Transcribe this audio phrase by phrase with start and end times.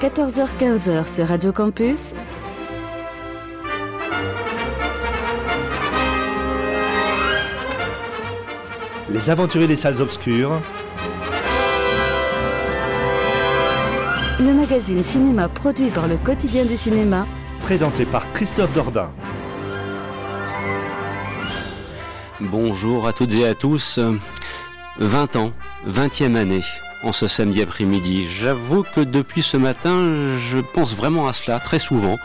[0.00, 2.14] 14h-15h sur Radio Campus.
[9.10, 10.52] Les aventuriers des salles obscures.
[14.38, 17.26] Le magazine cinéma produit par le quotidien du cinéma.
[17.62, 19.10] Présenté par Christophe Dordain.
[22.40, 23.98] Bonjour à toutes et à tous.
[25.00, 25.52] 20 ans,
[25.88, 26.62] 20e année
[27.02, 28.26] en ce samedi après-midi.
[28.26, 32.18] J'avoue que depuis ce matin, je pense vraiment à cela très souvent.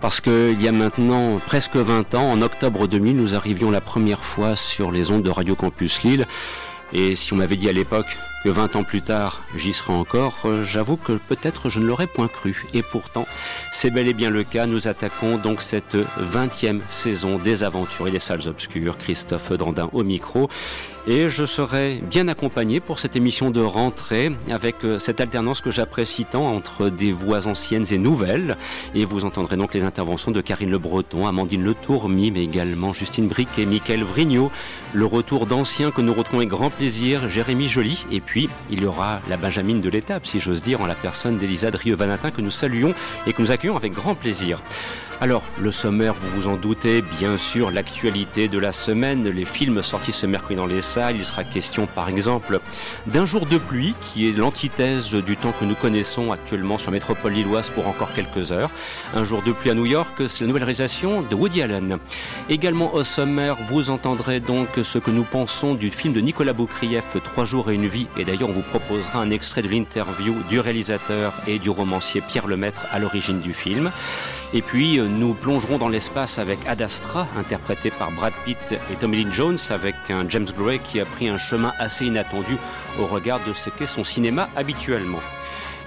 [0.00, 4.24] Parce qu'il y a maintenant presque 20 ans, en octobre 2000, nous arrivions la première
[4.24, 6.26] fois sur les ondes de Radio Campus Lille.
[6.92, 10.42] Et si on m'avait dit à l'époque que 20 ans plus tard, j'y serais encore,
[10.44, 12.66] euh, j'avoue que peut-être je ne l'aurais point cru.
[12.74, 13.26] Et pourtant,
[13.72, 14.66] c'est bel et bien le cas.
[14.66, 18.98] Nous attaquons donc cette 20e saison des aventures et des salles obscures.
[18.98, 20.50] Christophe Drandin au micro.
[21.06, 25.70] Et je serai bien accompagné pour cette émission de rentrée avec euh, cette alternance que
[25.70, 28.56] j'apprécie tant entre des voix anciennes et nouvelles.
[28.94, 32.94] Et vous entendrez donc les interventions de Karine Le Breton, Amandine Le Tourmi, mais également
[32.94, 34.50] Justine Bric et Mickaël Vrignot.
[34.94, 38.06] Le retour d'anciens que nous retrouvons avec grand plaisir, Jérémy Joly.
[38.10, 38.33] Et puis,
[38.70, 42.30] il y aura la Benjamine de l'étape, si j'ose dire, en la personne d'Elisa Drieux-Vanatin
[42.30, 42.94] que nous saluons
[43.26, 44.62] et que nous accueillons avec grand plaisir.
[45.20, 49.80] Alors, le sommaire, vous vous en doutez, bien sûr, l'actualité de la semaine, les films
[49.82, 51.16] sortis ce mercredi dans les salles.
[51.16, 52.58] Il sera question, par exemple,
[53.06, 57.32] d'un jour de pluie, qui est l'antithèse du temps que nous connaissons actuellement sur métropole
[57.32, 58.70] lilloise pour encore quelques heures.
[59.14, 61.98] Un jour de pluie à New York, c'est la nouvelle réalisation de Woody Allen.
[62.50, 67.16] Également au sommaire, vous entendrez donc ce que nous pensons du film de Nicolas Boukrieff,
[67.22, 68.08] Trois jours et une vie.
[68.18, 72.48] Et d'ailleurs, on vous proposera un extrait de l'interview du réalisateur et du romancier Pierre
[72.48, 73.90] Lemaître à l'origine du film.
[74.56, 79.16] Et puis, nous plongerons dans l'espace avec Ad Astra, interprété par Brad Pitt et Tommy
[79.16, 82.56] Lee Jones, avec un James Gray qui a pris un chemin assez inattendu
[83.00, 85.18] au regard de ce qu'est son cinéma habituellement.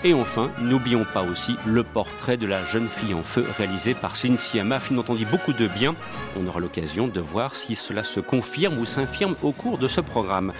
[0.04, 4.18] Et enfin, n'oublions pas aussi le portrait de la jeune fille en feu réalisé par
[4.18, 5.96] Céline Sciamma, film dont on dit beaucoup de bien.
[6.38, 10.02] On aura l'occasion de voir si cela se confirme ou s'infirme au cours de ce
[10.02, 10.52] programme.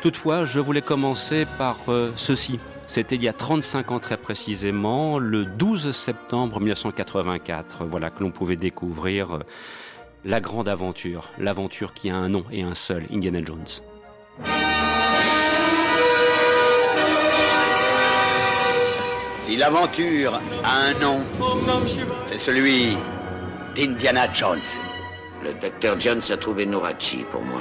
[0.00, 2.58] Toutefois, je voulais commencer par euh, ceci.
[2.86, 7.84] C'était il y a 35 ans très précisément, le 12 septembre 1984.
[7.84, 9.38] Voilà que l'on pouvait découvrir euh,
[10.24, 13.66] la grande aventure, l'aventure qui a un nom et un seul, Indiana Jones.
[19.42, 21.20] Si l'aventure a un nom,
[22.26, 22.96] c'est celui
[23.74, 24.58] d'Indiana Jones.
[25.42, 27.60] Le docteur Jones a trouvé Norachi pour moi.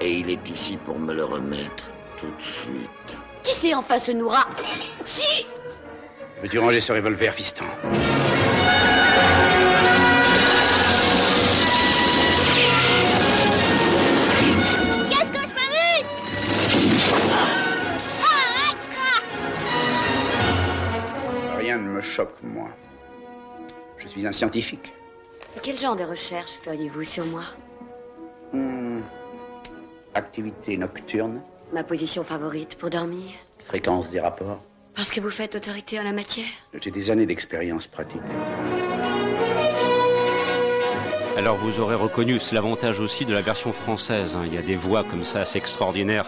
[0.00, 3.23] Et il est ici pour me le remettre tout de suite.
[3.44, 4.46] Qui c'est en face, Noura
[5.04, 5.46] Si
[6.42, 7.64] Veux-tu ranger ce revolver, fiston
[15.10, 16.04] Qu'est-ce que je m'amuse
[18.70, 19.20] extra
[21.58, 22.68] Rien ne me choque, moi.
[23.98, 24.92] Je suis un scientifique.
[25.62, 27.42] Quel genre de recherche feriez-vous sur moi
[28.52, 29.00] Hmm.
[30.14, 31.42] Activité nocturne,
[31.72, 33.22] Ma position favorite pour dormir
[33.64, 34.60] fréquence des rapports.
[34.94, 36.44] Parce que vous faites autorité en la matière
[36.80, 38.20] J'ai des années d'expérience pratique.
[41.36, 44.36] Alors vous aurez reconnu, c'est l'avantage aussi de la version française.
[44.36, 44.42] hein.
[44.46, 46.24] Il y a des voix comme ça assez extraordinaires,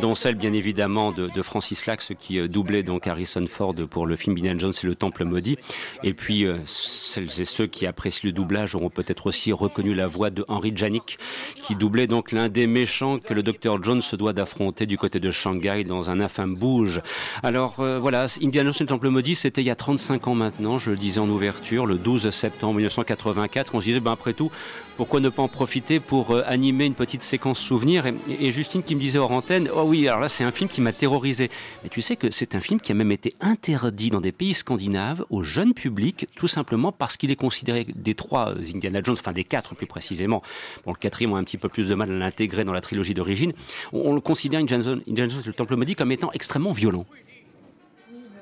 [0.00, 4.16] dont celle bien évidemment de, Francis Lax qui euh, doublait donc Harrison Ford pour le
[4.16, 5.56] film Indiana Jones et le Temple maudit.
[6.02, 10.06] Et puis euh, celles et ceux qui apprécient le doublage auront peut-être aussi reconnu la
[10.06, 11.18] voix de Henry Janik
[11.62, 15.20] qui doublait donc l'un des méchants que le docteur Jones se doit d'affronter du côté
[15.20, 17.00] de Shanghai dans un infâme bouge.
[17.42, 20.34] Alors euh, voilà, Indiana Jones et le Temple maudit, c'était il y a 35 ans
[20.34, 23.74] maintenant, je le disais en ouverture, le 12 septembre 1984.
[23.74, 24.50] On se disait, ben après tout,
[24.96, 28.06] pourquoi ne pas en profiter pour animer une petite séquence souvenir?
[28.06, 30.68] Et, et Justine qui me disait hors antenne, oh oui, alors là c'est un film
[30.68, 31.50] qui m'a terrorisé.
[31.82, 34.54] Mais tu sais que c'est un film qui a même été interdit dans des pays
[34.54, 39.32] scandinaves au jeune public, tout simplement parce qu'il est considéré des trois Indiana Jones, enfin
[39.32, 40.42] des quatre plus précisément.
[40.84, 42.80] Bon, le quatrième on a un petit peu plus de mal à l'intégrer dans la
[42.80, 43.52] trilogie d'origine.
[43.92, 47.06] On, le considère Indiana Jones, le Temple maudit comme étant extrêmement violent.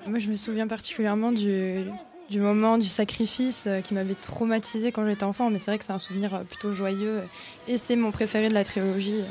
[0.06, 1.84] Moi, je me souviens particulièrement du,
[2.32, 5.92] moment du sacrifice euh, qui m'avait traumatisé quand j'étais enfant, mais c'est vrai que c'est
[5.92, 7.22] un souvenir euh, plutôt joyeux
[7.68, 9.22] et c'est mon préféré de la trilogie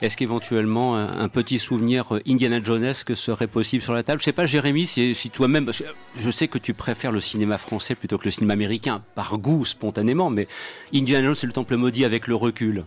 [0.00, 4.20] Est-ce qu'éventuellement un, petit souvenir euh, Indiana Jonesque serait possible sur la table?
[4.20, 5.70] Je sais pas, Jérémy, si, si toi-même,
[6.16, 9.64] je sais que tu préfères le cinéma français plutôt que le cinéma américain, par goût,
[9.64, 10.46] spontanément, mais
[10.94, 12.84] Indiana Jones et le Temple maudit avec le recul.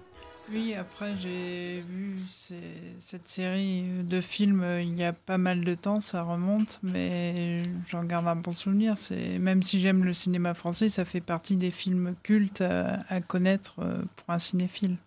[0.51, 2.19] Oui, après j'ai vu
[2.99, 7.63] cette série de films euh, il y a pas mal de temps, ça remonte, mais
[7.89, 8.95] j'en garde un bon souvenir.
[8.95, 13.73] C'est même si j'aime le cinéma français, ça fait partie des films cultes à, connaître
[13.79, 14.97] euh, pour un cinéphile.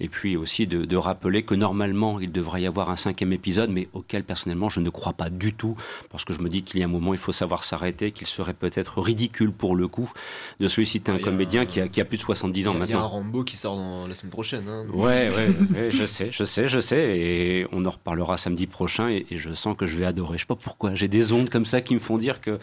[0.00, 3.70] Et puis aussi de, de, rappeler que normalement il devrait y avoir un cinquième épisode,
[3.70, 5.76] mais auquel personnellement je ne crois pas du tout,
[6.10, 8.26] parce que je me dis qu'il y a un moment il faut savoir s'arrêter, qu'il
[8.26, 10.10] serait peut-être ridicule pour le coup
[10.58, 12.86] de solliciter un comédien qui, a, qui, a, plus de 70 ans maintenant.
[12.86, 14.68] Il y a un Rambo qui sort dans la semaine prochaine.
[14.68, 14.87] Hein.
[14.92, 17.18] Ouais, ouais, je sais, je sais, je sais.
[17.18, 19.08] Et on en reparlera samedi prochain.
[19.08, 20.38] Et, je sens que je vais adorer.
[20.38, 20.94] Je sais pas pourquoi.
[20.94, 22.58] J'ai des ondes comme ça qui me font dire que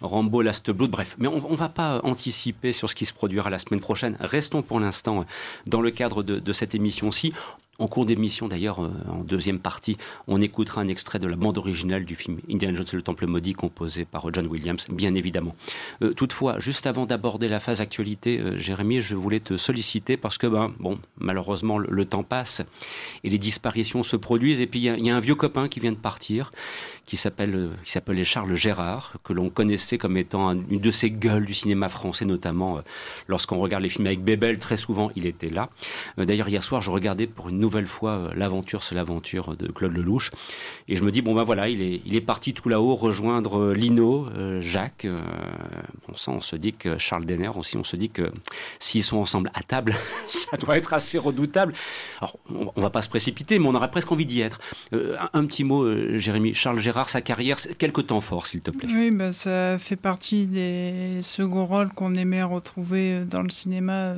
[0.00, 1.16] Rambo, Last Blood, bref.
[1.18, 4.16] Mais on, ne va pas anticiper sur ce qui se produira la semaine prochaine.
[4.20, 5.24] Restons pour l'instant
[5.66, 7.32] dans le cadre de cette émission-ci.
[7.80, 9.96] En cours d'émission, d'ailleurs, euh, en deuxième partie,
[10.26, 13.28] on écoutera un extrait de la bande originale du film Indiana Jones et le Temple
[13.28, 15.54] maudit, composé par John Williams, bien évidemment.
[16.02, 20.38] Euh, toutefois, juste avant d'aborder la phase actualité, euh, Jérémy, je voulais te solliciter parce
[20.38, 22.62] que, ben, bon, malheureusement, le, temps passe
[23.22, 24.60] et les disparitions se produisent.
[24.60, 26.50] Et puis, il y, a un vieux copain qui vient de partir
[27.08, 31.46] qui s'appelle qui s'appelait Charles Gérard, que l'on connaissait comme étant une de ces gueules
[31.46, 32.82] du cinéma français, notamment
[33.28, 35.70] lorsqu'on regarde les films avec Bébel, très souvent il était là.
[36.18, 39.92] D'ailleurs hier soir, je regardais pour une nouvelle fois euh, l'aventure, c'est l'aventure de Claude
[39.92, 40.30] Lelouch.
[40.88, 43.60] Et je me dis, bon ben voilà, il est, il est parti tout là-haut rejoindre
[43.60, 45.06] euh, Lino, euh, Jacques.
[46.06, 48.30] bon, ça, on se dit que Charles Denner aussi, on se dit que
[48.78, 49.94] s'ils sont ensemble à table,
[50.26, 51.72] ça doit être assez redoutable.
[52.20, 52.38] Alors,
[52.76, 54.60] on, va pas se précipiter, mais on aurait presque envie d'y être.
[54.92, 55.86] un, petit mot,
[56.18, 56.54] Jérémy.
[56.54, 58.88] Charles Gérard, sa carrière, quelques temps forts, s'il te plaît.
[58.90, 64.14] Oui, ben, ça fait partie des seconds rôles qu'on aimait retrouver dans le cinéma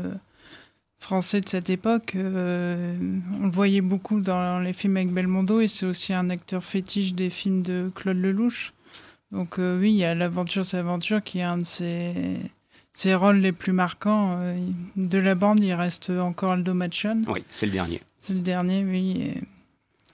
[1.00, 2.12] français de cette époque.
[2.14, 2.94] Euh,
[3.40, 7.14] on le voyait beaucoup dans les films avec Belmondo et c'est aussi un acteur fétiche
[7.14, 8.72] des films de Claude Lelouch.
[9.32, 13.38] Donc euh, oui, il y a l'aventure, c'est l'aventure qui est un de ses, rôles
[13.38, 14.38] les plus marquants.
[14.40, 14.56] Euh,
[14.96, 17.24] de la bande, il reste encore Aldo Machon.
[17.26, 18.02] Oui, c'est le dernier.
[18.18, 19.34] C'est le dernier, oui.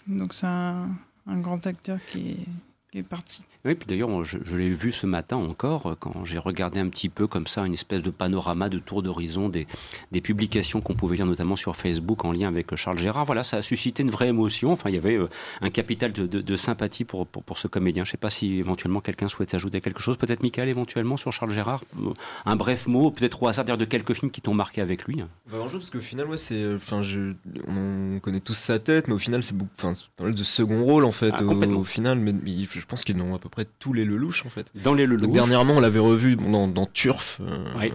[0.07, 0.91] Donc c'est un,
[1.27, 2.47] un, grand acteur qui
[2.93, 3.43] est parti.
[3.67, 7.09] Oui, puis d'ailleurs, je, l'ai vu ce matin encore, euh, quand j'ai regardé un petit
[7.09, 9.67] peu comme ça une espèce de panorama de tour d'horizon des,
[10.13, 13.25] des publications qu'on pouvait lire notamment sur Facebook en lien avec Charles Gérard.
[13.25, 14.71] Voilà, ça a suscité une vraie émotion.
[14.71, 15.29] Enfin, il y avait euh,
[15.63, 18.05] un capital de, de, sympathie pour, pour, ce comédien.
[18.05, 20.17] Je ne sais pas si éventuellement quelqu'un souhaite ajouter quelque chose.
[20.17, 21.83] Peut-être Michael, éventuellement, sur Charles Gérard.
[21.99, 22.13] Euh,
[22.45, 25.25] un bref mot, peut-être au hasard de quelques films qui t'ont marqué avec lui.
[25.51, 27.33] Bah, parce qu'au final, ouais, c'est, enfin, je,
[27.67, 31.13] on connaît tous sa tête, mais au final, c'est pas mal de second rôle en
[31.13, 31.35] fait.
[31.37, 32.33] Ah, au, final, mais,
[32.71, 34.67] je pense qu'ils n'ont à peu près tous les Lelouch en fait.
[34.75, 35.31] Dans les Lelouch.
[35.31, 37.41] Dernièrement, on l'avait revu dans, dans Turf.
[37.41, 37.93] Euh, oui.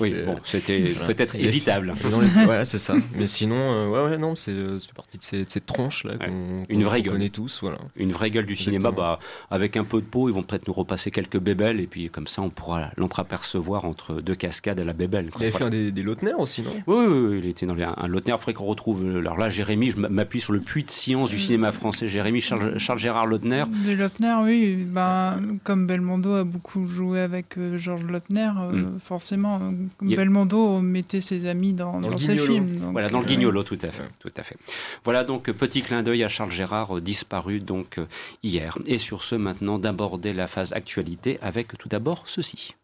[0.00, 1.94] oui, bon, c'était peut-être évitable.
[2.44, 2.94] voilà, c'est ça.
[3.16, 4.54] Mais sinon, euh, ouais, ouais, non, c'est
[4.94, 7.14] partie de ces, ces tranches là qu'on Une vraie gueule.
[7.14, 7.78] connaît tous, voilà.
[7.96, 9.18] Une vraie gueule du cinéma, bah,
[9.50, 12.26] avec un peu de peau, ils vont peut-être nous repasser quelques bébelles et puis comme
[12.26, 15.30] ça, on pourra l'entreapercevoir entre deux cascades à la bébelle.
[15.38, 16.70] Il avait fait un des, des Lautner aussi, non?
[16.86, 18.32] Oui, oui, il était dans les, un Lautner.
[18.32, 19.04] Il faudrait qu'on retrouve.
[19.18, 22.08] Alors là, Jérémy, je m'appuie sur le puits de science du cinéma français.
[22.08, 23.64] Jérémy Charles, Charles Gérard Lautner.
[23.84, 29.00] Des Lautner, oui ben, comme Belmondo a beaucoup joué avec euh, Georges Lautner, euh, mm.
[29.00, 32.90] forcément, euh, Belmondo mettait ses amis dans, ses films.
[32.92, 34.56] voilà, dans le Guignolo, tout à fait, tout à fait.
[35.04, 38.00] Voilà donc petit clin d'œil à Charles Gérard disparu donc
[38.42, 38.78] hier.
[38.86, 42.74] Et sur ce, maintenant d'aborder la phase actualité avec tout d'abord ceci.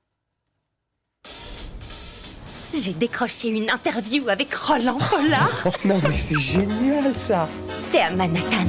[2.72, 5.50] J'ai décroché une interview avec Roland Pollard.
[5.66, 7.48] oh non, mais c'est génial ça.
[7.90, 8.66] C'est à Manhattan.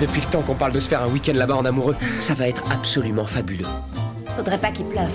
[0.00, 2.46] Depuis le temps qu'on parle de se faire un week-end là-bas en amoureux, ça va
[2.48, 3.66] être absolument fabuleux.
[4.36, 5.10] Faudrait pas qu'il pleuve.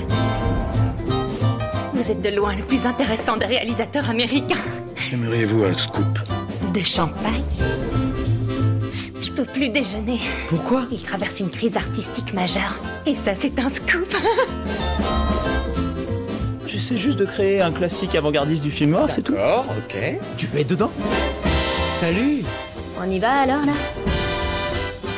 [1.94, 4.58] Vous êtes de loin le plus intéressant des réalisateurs américains.
[5.14, 6.20] Aimeriez-vous un scoop?
[6.74, 7.44] De champagne?
[9.20, 10.20] Je peux plus déjeuner.
[10.50, 10.86] Pourquoi?
[10.92, 12.80] Il traverse une crise artistique majeure.
[13.06, 14.16] Et ça, c'est un scoop.
[16.66, 19.34] J'essaie juste de créer un classique avant-gardiste du film noir, c'est tout.
[19.34, 19.98] D'accord, ok.
[20.38, 20.92] Tu veux être dedans?
[22.00, 22.44] Salut
[23.00, 23.74] On y va alors, là?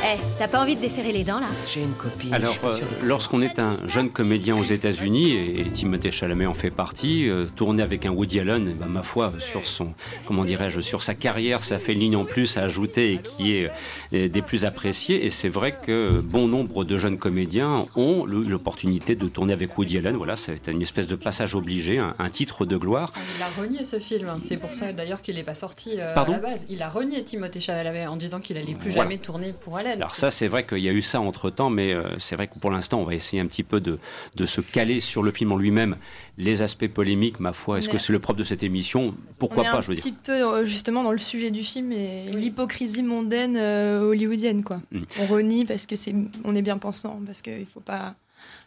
[0.05, 1.47] Eh, t'as pas envie de desserrer les dents là?
[1.65, 2.33] J'ai une copine.
[2.33, 7.29] Alors, euh, lorsqu'on est un jeune comédien aux États-Unis et, Timothée Chalamet en fait partie,
[7.29, 9.93] euh, tourner avec un Woody Allen, eh ben, ma foi, sur son,
[10.27, 13.53] comment dirais-je, sur sa carrière, ça fait une ligne en plus à ajouter et qui
[13.53, 13.69] est
[14.13, 15.25] euh, des plus appréciés.
[15.25, 19.99] Et c'est vrai que bon nombre de jeunes comédiens ont l'opportunité de tourner avec Woody
[19.99, 20.17] Allen.
[20.17, 23.13] Voilà, c'est une espèce de passage obligé, un, titre de gloire.
[23.15, 24.27] Ah, il a renié ce film.
[24.41, 26.65] C'est pour ça d'ailleurs qu'il n'est pas sorti à la base.
[26.69, 29.92] Il a renié Timothée Chalamet en disant qu'il allait plus jamais tourner pour Allen.
[29.93, 32.57] Alors ça, c'est vrai qu'il y a eu ça entre-temps, mais euh, c'est vrai que
[32.59, 33.99] pour l'instant, on va essayer un petit peu de,
[34.35, 35.97] de se caler sur le film en lui-même.
[36.37, 39.13] Les aspects polémiques, ma foi, est-ce que c'est le propre de cette émission?
[39.39, 40.05] Pourquoi pas, je veux dire.
[40.05, 44.63] Un petit peu euh, justement dans le sujet du film et l'hypocrisie mondaine euh, hollywoodienne,
[44.63, 44.81] quoi.
[44.91, 45.03] Mm.
[45.21, 48.15] On renie parce que c'est, on est bien pensant, parce qu'il faut pas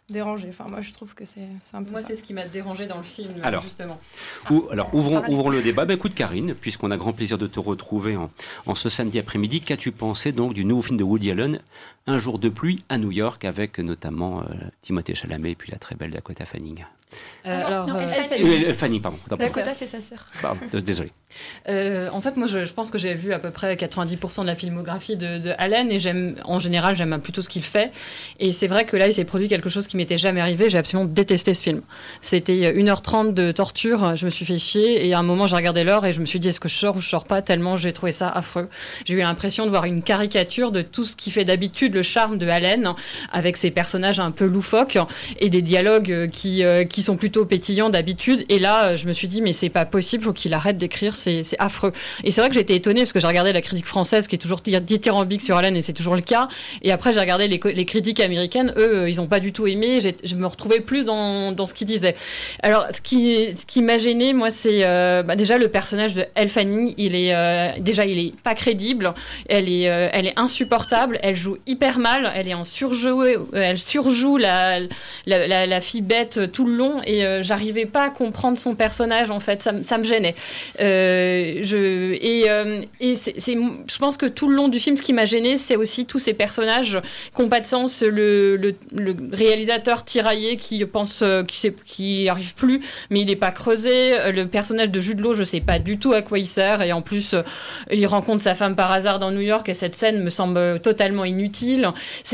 [0.09, 0.47] dérangé.
[0.49, 1.41] Enfin, moi, je trouve que c'est
[1.73, 1.91] un peu.
[1.91, 3.99] Moi, c'est ce qui m'a dérangé dans le film, alors, justement.
[4.71, 5.85] alors, ouvrons, ouvrons le débat.
[5.85, 8.29] Ben, écoute, Karine, puisqu'on a grand plaisir de te retrouver en,
[8.65, 11.59] en ce samedi après-midi, qu'as-tu pensé donc du nouveau film de Woody Allen,
[12.07, 14.43] Un jour de pluie à New York, avec notamment
[14.81, 16.85] Timothée Chalamet et puis la très belle Dakota Fanning
[17.45, 18.99] euh, alors, non, euh, Fanny.
[18.99, 19.17] pardon.
[19.29, 20.25] Dakota, c'est sa sœur.
[20.41, 21.11] Pardon, désolé.
[21.69, 24.55] Euh, en fait, moi, je, pense que j'ai vu à peu près 90% de la
[24.55, 27.91] filmographie de, de Allen et j'aime, en général, j'aime plutôt ce qu'il fait.
[28.39, 30.69] Et c'est vrai que là, il s'est produit quelque chose qui m'était jamais arrivé.
[30.69, 31.81] J'ai absolument détesté ce film.
[32.21, 34.15] C'était 1h30 de torture.
[34.15, 36.25] Je me suis fait chier et à un moment, j'ai regardé l'heure et je me
[36.25, 37.41] suis dit, est-ce que je sors ou je sors pas?
[37.41, 38.69] Tellement j'ai trouvé ça affreux.
[39.05, 42.37] J'ai eu l'impression de voir une caricature de tout ce qui fait d'habitude le charme
[42.37, 42.93] de Allen
[43.31, 44.97] avec ses personnages un peu loufoques
[45.39, 48.45] et des dialogues qui, qui sont plutôt pétillants d'habitude.
[48.49, 51.57] Et là, je me suis dit, mais c'est pas possible, faut qu'il arrête d'écrire c'est
[51.59, 51.93] affreux.
[52.23, 54.35] Et c'est vrai que j'ai été étonnée parce que j'ai regardé la critique française qui
[54.35, 56.47] est toujours dithyrambique sur Allen et c'est toujours le cas.
[56.81, 59.99] Et après, j'ai regardé les, critiques américaines, eux, euh, ils n'ont pas du tout aimé.
[60.23, 62.15] Je me retrouvais plus dans, dans ce qu'ils disaient.
[62.63, 66.25] Alors, ce qui, ce qui m'a gêné, moi, c'est euh, bah, déjà le personnage de
[66.35, 66.49] Elle.
[66.97, 69.13] Il est euh, déjà, il est pas crédible.
[69.47, 71.19] Elle est, elle est insupportable.
[71.21, 72.31] Elle joue hyper mal.
[72.35, 73.37] Elle est en surjoué.
[73.53, 74.79] Elle surjoue la,
[75.27, 79.29] la, fille bête tout le long et j'arrivais pas à comprendre son personnage.
[79.29, 80.33] En fait, ça, ça me gênait.
[81.63, 85.13] Je, et, euh, et c'est, je pense que tout le long du film, ce qui
[85.13, 86.99] m'a gêné, c'est aussi tous ces personnages
[87.35, 88.03] qui n'ont pas de sens.
[88.03, 88.75] Le,
[89.31, 94.31] réalisateur tiraillé qui pense, euh, qui, qui arrive plus, mais il n'est pas creusé.
[94.31, 96.81] Le personnage de Jude Law, je sais pas du tout à quoi il sert.
[96.81, 97.35] Et en plus,
[97.91, 101.25] il rencontre sa femme par hasard dans New York et cette scène me semble totalement
[101.25, 101.89] inutile.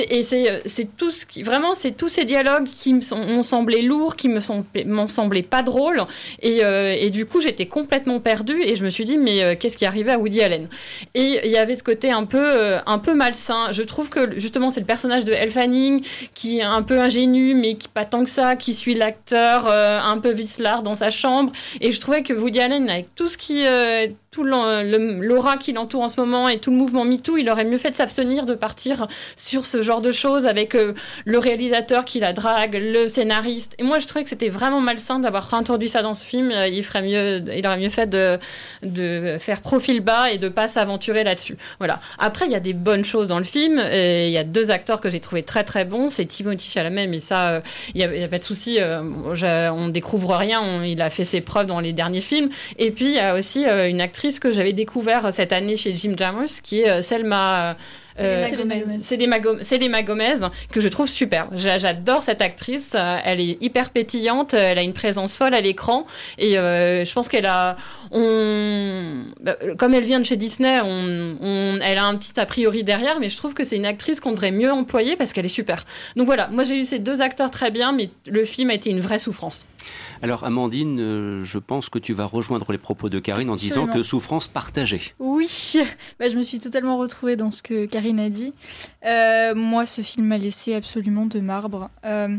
[0.09, 4.15] Et c'est, c'est tout ce qui, vraiment, c'est tous ces dialogues qui m'ont semblé lourds,
[4.15, 6.03] qui m'ont semblé pas drôles.
[6.41, 8.62] Et, et du coup, j'étais complètement perdue.
[8.63, 10.67] Et je me suis dit, mais euh, qu'est-ce qui est arrivé à Woody Allen?
[11.13, 13.71] Et il y avait ce côté un peu, euh, un peu malsain.
[13.71, 16.03] Je trouve que justement, c'est le personnage de Elle Fanning
[16.33, 19.99] qui est un peu ingénu, mais qui pas tant que ça, qui suit l'acteur euh,
[19.99, 21.51] un peu vicelard dans sa chambre.
[21.81, 23.63] Et je trouvais que Woody Allen, avec tout ce qui
[24.33, 27.77] tout l'aura qui l'entoure en ce moment et tout le mouvement MeToo, il aurait mieux
[27.77, 32.33] fait de s'abstenir de partir sur ce genre de choses avec le réalisateur qui la
[32.33, 33.75] drague, le scénariste.
[33.77, 36.51] Et moi, je trouvais que c'était vraiment malsain d'avoir introduit ça dans ce film.
[36.71, 38.39] Il, ferait mieux, il aurait mieux fait de,
[39.39, 41.57] faire profil bas et de pas s'aventurer là-dessus.
[41.77, 41.99] Voilà.
[42.17, 43.81] Après, il y a des bonnes choses dans le film.
[43.93, 46.09] Il y a deux acteurs que j'ai trouvé très très bons.
[46.09, 47.61] C'est Timothy Chalamet, mais ça, euh,
[47.93, 48.77] il n'y a, pas de souci.
[48.79, 49.01] Euh,
[49.71, 50.83] on découvre rien.
[50.83, 52.49] il a fait ses preuves dans les derniers films.
[52.77, 55.95] Et puis, il y a aussi euh, une actrice que j'avais découvert cette année chez
[55.95, 57.75] Jim Jarmusch, qui est Selma
[58.15, 60.35] c'est les Gomez
[60.71, 61.47] que je trouve super.
[61.55, 62.95] J'adore cette actrice.
[63.25, 64.53] Elle est hyper pétillante.
[64.53, 66.05] Elle a une présence folle à l'écran.
[66.37, 67.75] Et euh, je pense qu'elle a.
[68.11, 72.83] On, bah, comme elle vient de chez Disney, on, elle a un petit a priori
[72.83, 75.49] derrière, mais je trouve que c'est une actrice qu'on devrait mieux employer parce qu'elle est
[75.49, 75.83] super.
[76.15, 78.91] Donc voilà, moi j'ai eu ces deux acteurs très bien, mais le film a été
[78.91, 79.65] une vraie souffrance.
[80.23, 83.87] Alors Amandine, euh, je pense que tu vas rejoindre les propos de Karine en disant
[83.87, 85.13] que souffrance partagée.
[85.19, 85.49] Oui,
[86.17, 88.53] bah, je me suis totalement retrouvée dans ce que Karine a dit.
[89.05, 91.89] Euh, moi, ce film m'a laissé absolument de marbre.
[92.05, 92.37] Euh,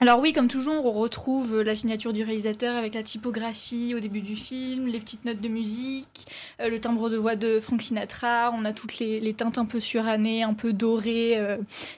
[0.00, 4.22] alors oui, comme toujours, on retrouve la signature du réalisateur avec la typographie au début
[4.22, 6.26] du film, les petites notes de musique,
[6.58, 9.78] le timbre de voix de Frank Sinatra, on a toutes les, les teintes un peu
[9.78, 11.38] surannées, un peu dorées,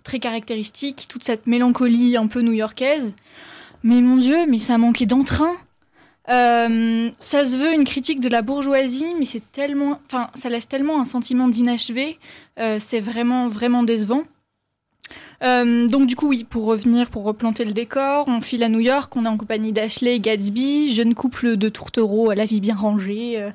[0.02, 3.14] très caractéristiques, toute cette mélancolie un peu new-yorkaise.
[3.82, 5.54] Mais mon Dieu, mais ça a manqué d'entrain.
[6.28, 10.68] Euh, ça se veut une critique de la bourgeoisie, mais c'est tellement, enfin, ça laisse
[10.68, 12.18] tellement un sentiment d'inachevé.
[12.58, 14.22] Euh, c'est vraiment, vraiment décevant.
[15.42, 18.78] Euh, donc du coup, oui, pour revenir, pour replanter le décor, on file à New
[18.78, 22.60] York, on est en compagnie d'Ashley et Gatsby, jeune couple de tourtereaux à la vie
[22.60, 23.34] bien rangée.
[23.38, 23.50] Euh,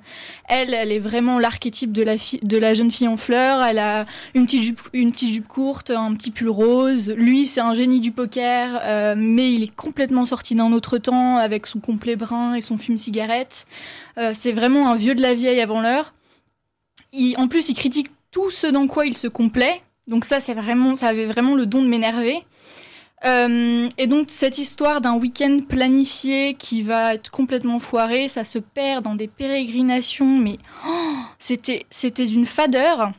[0.49, 3.63] elle, elle est vraiment l'archétype de la, jeune fille en fleurs.
[3.63, 7.13] Elle a une petite jupe, une petite jupe courte, un petit pull rose.
[7.15, 11.37] Lui, c'est un génie du poker, euh, mais il est complètement sorti d'un autre temps
[11.37, 13.65] avec son complet brun et son fume-cigarette.
[14.33, 16.13] c'est vraiment un vieux de la vieille avant l'heure.
[17.37, 19.81] En plus, il critique tout ce dans quoi il se complaît.
[20.07, 22.43] Donc ça, c'est vraiment, ça avait vraiment le don de m'énerver.
[23.25, 28.59] Euh, et donc cette histoire d'un week-end planifié qui va être complètement foiré, ça se
[28.59, 33.11] perd dans des pérégrinations, mais oh, c'était c'était d'une fadeur.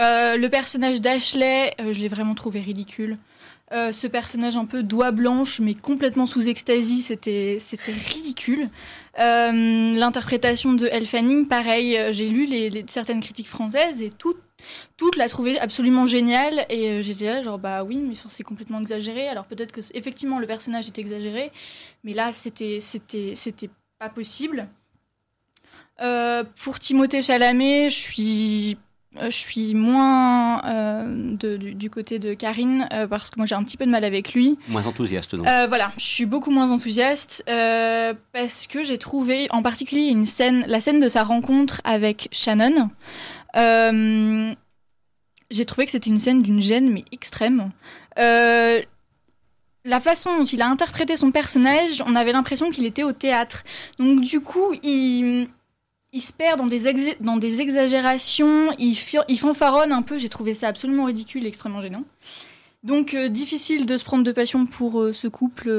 [0.00, 3.18] Euh, le personnage d'Ashley, euh, je l'ai vraiment trouvé ridicule.
[3.70, 8.68] ce personnage un peu doigt blanche, mais complètement sous extasie, c'était c'était ridicule.
[9.18, 12.48] L'interprétation de Elle Fanning, pareil, j'ai lu
[12.86, 14.42] certaines critiques françaises et toutes
[14.96, 18.80] toute la trouvée absolument géniale et euh, j'étais là genre bah oui mais c'est complètement
[18.80, 21.50] exagéré alors peut-être que effectivement le personnage est exagéré
[22.04, 24.68] mais là c'était c'était c'était pas possible
[26.00, 28.78] euh, pour Timothée Chalamet je suis
[29.20, 33.84] je suis moins euh, du, côté de Karine parce que moi j'ai un petit peu
[33.84, 34.58] de mal avec lui.
[34.68, 35.44] Moins enthousiaste donc.
[35.68, 40.80] voilà, je suis beaucoup moins enthousiaste parce que j'ai trouvé en particulier une scène, la
[40.80, 42.88] scène de sa rencontre avec Shannon.
[43.54, 44.56] J'ai
[45.66, 47.70] trouvé que c'était une scène d'une gêne mais extrême.
[48.16, 53.64] la façon dont il a interprété son personnage, on avait l'impression qu'il était au théâtre.
[53.98, 55.48] Donc du coup, il
[56.20, 58.96] se perd dans des, exagérations, il,
[59.28, 62.04] il fanfaronne un peu, j'ai trouvé ça absolument ridicule et extrêmement gênant.
[62.82, 65.70] Donc euh, difficile de se prendre de passion pour euh, ce couple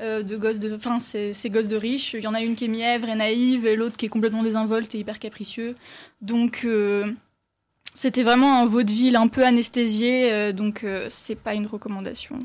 [0.00, 2.14] euh, de gosses de, enfin ces, de riches.
[2.14, 4.42] Il y en a une qui est mièvre et naïve, et l'autre qui est complètement
[4.42, 5.76] désinvolte et hyper capricieux.
[6.20, 6.66] Donc
[7.94, 12.38] c'était vraiment un vaudeville un peu anesthésié, donc c'est pas une recommandation.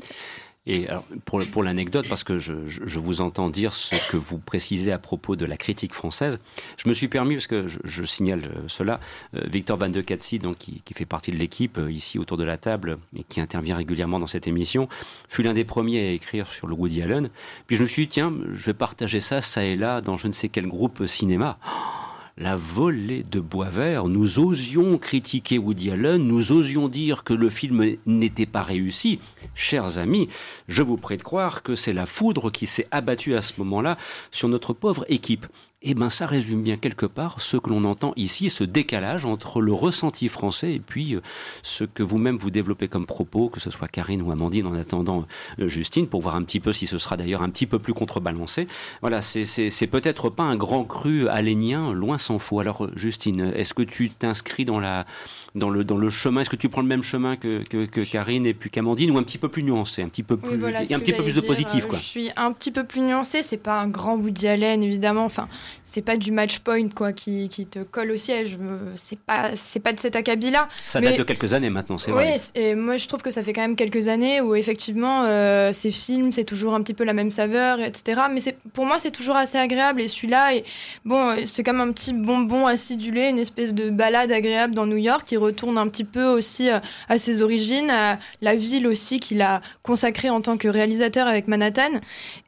[0.66, 4.38] Et alors, pour, pour l'anecdote, parce que je, je, vous entends dire ce que vous
[4.38, 6.38] précisez à propos de la critique française,
[6.78, 8.98] je me suis permis, parce que je, je signale euh, cela,
[9.36, 12.38] euh, Victor Van de Katsi, donc, qui, qui, fait partie de l'équipe euh, ici autour
[12.38, 14.88] de la table et qui intervient régulièrement dans cette émission,
[15.28, 17.28] fut l'un des premiers à écrire sur le Woody Allen.
[17.66, 20.28] Puis je me suis dit, tiens, je vais partager ça, ça et là, dans je
[20.28, 21.58] ne sais quel groupe cinéma.
[21.66, 24.06] Oh la volée de bois vert.
[24.06, 29.20] Nous osions critiquer Woody Allen, nous osions dire que le film n'était pas réussi.
[29.54, 30.28] Chers amis,
[30.66, 33.96] je vous prie de croire que c'est la foudre qui s'est abattue à ce moment-là
[34.30, 35.46] sur notre pauvre équipe
[35.84, 39.60] eh ben ça résume bien quelque part ce que l'on entend ici, ce décalage entre
[39.60, 41.20] le ressenti français et puis euh,
[41.62, 45.26] ce que vous-même vous développez comme propos, que ce soit Karine ou Amandine, en attendant
[45.60, 47.94] euh, Justine, pour voir un petit peu si ce sera d'ailleurs un petit peu plus
[47.94, 48.66] contrebalancé.
[49.02, 52.60] Voilà, c'est peut-être pas un grand cru alénien, loin s'en faut.
[52.60, 55.06] Alors Justine, est-ce que tu t'inscris dans la
[55.54, 58.44] dans le, dans le chemin Est-ce que tu prends le même chemin que, que, Karine
[58.44, 60.98] et puis qu'Amandine ou un petit peu plus nuancé, un petit peu plus, et un
[60.98, 61.98] petit peu plus de positif quoi.
[61.98, 63.42] Je suis un petit peu plus nuancé.
[63.42, 65.24] C'est pas un grand Woody Allen évidemment.
[65.24, 65.48] Enfin,
[65.84, 68.58] c'est pas du match point quoi qui, qui te colle au siège.
[68.96, 70.68] C'est pas c'est pas de cet acabit là.
[70.86, 72.34] Ça date de quelques années maintenant, c'est vrai.
[72.34, 75.72] Oui, et moi je trouve que ça fait quand même quelques années où effectivement euh,
[75.72, 78.22] ces films c'est toujours un petit peu la même saveur, etc.
[78.32, 80.64] Mais c'est pour moi c'est toujours assez agréable et celui-là et
[81.04, 85.22] bon c'est comme un petit bonbon acidulé, une espèce de balade agréable dans New York
[85.24, 89.42] qui retourne un petit peu aussi euh, à ses origines, à la ville aussi qu'il
[89.42, 92.00] a consacrée en tant que réalisateur avec Manhattan.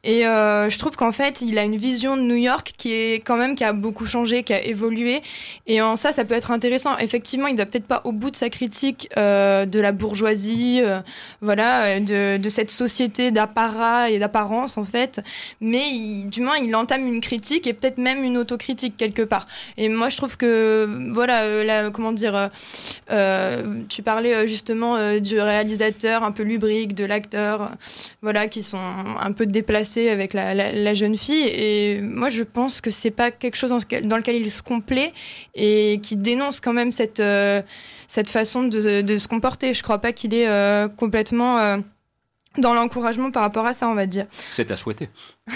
[0.03, 3.15] Et euh, je trouve qu'en fait, il a une vision de New York qui est
[3.15, 5.21] quand même qui a beaucoup changé, qui a évolué.
[5.67, 6.97] Et en ça, ça peut être intéressant.
[6.97, 10.81] Effectivement, il va peut-être pas au bout de sa critique euh, de la bourgeoisie,
[11.41, 15.21] voilà, de, cette société d'apparat et d'apparence en fait.
[15.61, 19.47] Mais du moins, il entame une critique et peut-être même une autocritique quelque part.
[19.77, 22.49] Et moi, je trouve que voilà, comment dire
[23.89, 27.71] tu parlais euh, justement euh, du réalisateur un peu lubrique, de l'acteur,
[28.21, 31.47] voilà, qui sont un peu déplacés avec la, jeune fille.
[31.47, 35.11] Et moi, je pense que c'est pas quelque chose dans, lequel il se complaît
[35.55, 37.21] et qui dénonce quand même cette,
[38.07, 39.73] cette façon de, de, se comporter.
[39.73, 40.47] Je crois pas qu'il est
[40.97, 41.81] complètement
[42.57, 44.25] dans l'encouragement par rapport à ça, on va dire.
[44.49, 45.09] C'est à souhaiter.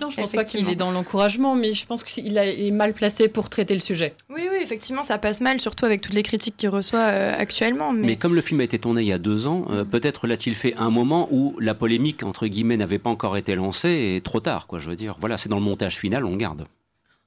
[0.00, 3.28] non, je pense pas qu'il est dans l'encouragement, mais je pense qu'il est mal placé
[3.28, 4.14] pour traiter le sujet.
[4.28, 7.92] Oui, oui, effectivement, ça passe mal, surtout avec toutes les critiques qu'il reçoit euh, actuellement.
[7.92, 8.16] Mais...
[8.16, 10.74] comme le film a été tourné il y a deux ans, euh, peut-être l'a-t-il fait
[10.76, 14.66] un moment où la polémique, entre guillemets, n'avait pas encore été lancée et trop tard,
[14.66, 15.16] quoi, je veux dire.
[15.20, 16.66] Voilà, c'est dans le montage final, on garde.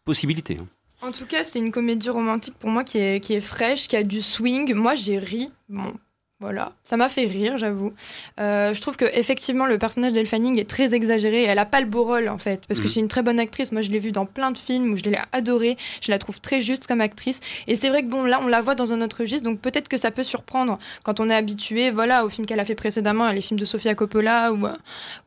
[0.06, 0.58] Possibilité.
[0.60, 0.66] Hein.
[1.02, 3.96] En tout cas, c'est une comédie romantique pour moi qui est, qui est fraîche, qui
[3.96, 4.74] a du swing.
[4.74, 5.52] Moi, j'ai ri.
[5.70, 5.94] Bon,
[6.42, 7.92] voilà, ça m'a fait rire, j'avoue.
[8.40, 11.44] Euh, je trouve que effectivement le personnage d'Elle Fanning est très exagéré.
[11.44, 12.90] Elle a pas le beau rôle en fait, parce que mhm.
[12.90, 13.74] c'est une très bonne actrice.
[13.74, 15.76] Moi, je l'ai vue dans plein de films où je l'ai adorée.
[16.00, 17.42] Je la trouve très juste comme actrice.
[17.68, 19.90] Et c'est vrai que bon, là, on la voit dans un autre registre, donc peut-être
[19.90, 23.30] que ça peut surprendre quand on est habitué, voilà, aux films qu'elle a fait précédemment,
[23.32, 24.66] les films de Sofia Coppola ou,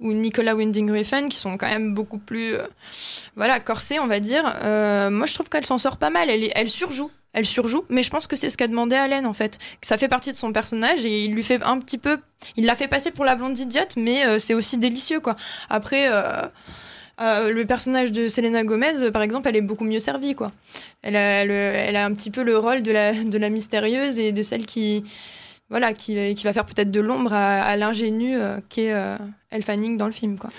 [0.01, 2.67] ou Nicolas Winding Refn, qui sont quand même beaucoup plus, euh,
[3.37, 4.59] voilà, corsés, on va dire.
[4.65, 6.31] Euh, moi, je trouve qu'elle s'en sort pas mal.
[6.31, 9.33] Elle, elle surjoue elle surjoue, mais je pense que c'est ce qu'a demandé Allen en
[9.33, 9.59] fait.
[9.81, 12.19] Que ça fait partie de son personnage et il lui fait un petit peu.
[12.57, 15.37] Il l'a fait passer pour la blonde idiote, mais euh, c'est aussi délicieux quoi.
[15.69, 16.09] Après.
[16.11, 16.47] Euh,
[17.21, 20.51] euh, le personnage de Selena Gomez, par exemple, elle est beaucoup mieux servie, quoi.
[21.03, 25.05] Elle a, un petit peu le rôle de la, mystérieuse et de celle qui,
[25.69, 28.39] voilà, qui, qui va faire peut-être de l'ombre à, à l'ingénue
[28.71, 28.93] qu'est
[29.51, 30.51] Elle Fanning dans le film, quoi.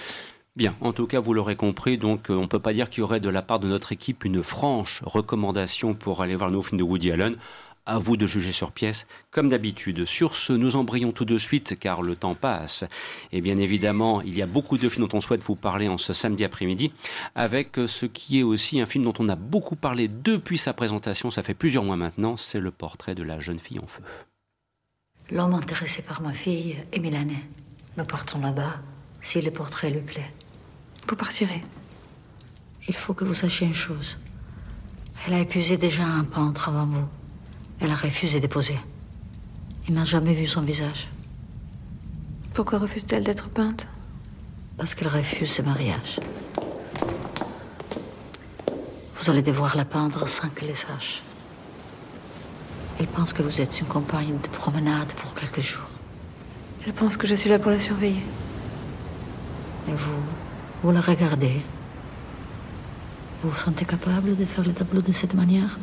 [0.56, 3.00] Bien, en tout cas, vous l'aurez compris, donc euh, on ne peut pas dire qu'il
[3.00, 6.54] y aurait de la part de notre équipe une franche recommandation pour aller voir le
[6.58, 7.38] nouveau film de Woody Allen.
[7.88, 10.06] À vous de juger sur pièce, comme d'habitude.
[10.06, 12.86] Sur ce, nous embrayons tout de suite, car le temps passe.
[13.34, 15.98] Et bien évidemment, il y a beaucoup de films dont on souhaite vous parler en
[15.98, 16.94] ce samedi après-midi,
[17.36, 21.30] avec ce qui est aussi un film dont on a beaucoup parlé depuis sa présentation,
[21.30, 24.04] ça fait plusieurs mois maintenant, c'est le portrait de la jeune fille en feu.
[25.30, 27.44] L'homme intéressé par ma fille est milanais.
[27.98, 28.76] Nous partons là-bas
[29.20, 30.32] si le portrait lui plaît.
[31.08, 31.62] Vous partirez.
[32.88, 34.18] Il faut que vous sachiez une chose.
[35.26, 37.08] Elle a épuisé déjà un peintre avant vous.
[37.80, 38.78] Elle a refusé de poser.
[39.88, 41.10] Il n'a jamais vu son visage.
[42.54, 43.88] Pourquoi refuse-t-elle d'être peinte?
[44.78, 46.20] Parce qu'elle refuse ce mariage.
[49.20, 51.22] Vous allez devoir la peindre sans qu'elle le sache.
[53.00, 55.90] Elle pense que vous êtes une compagne de promenade pour quelques jours.
[56.86, 58.24] Elle pense que je suis là pour la surveiller.
[59.90, 60.22] Et vous,
[60.84, 61.62] vous la regardez.
[63.42, 65.80] Vous vous sentez capable de faire le tableau de cette manière?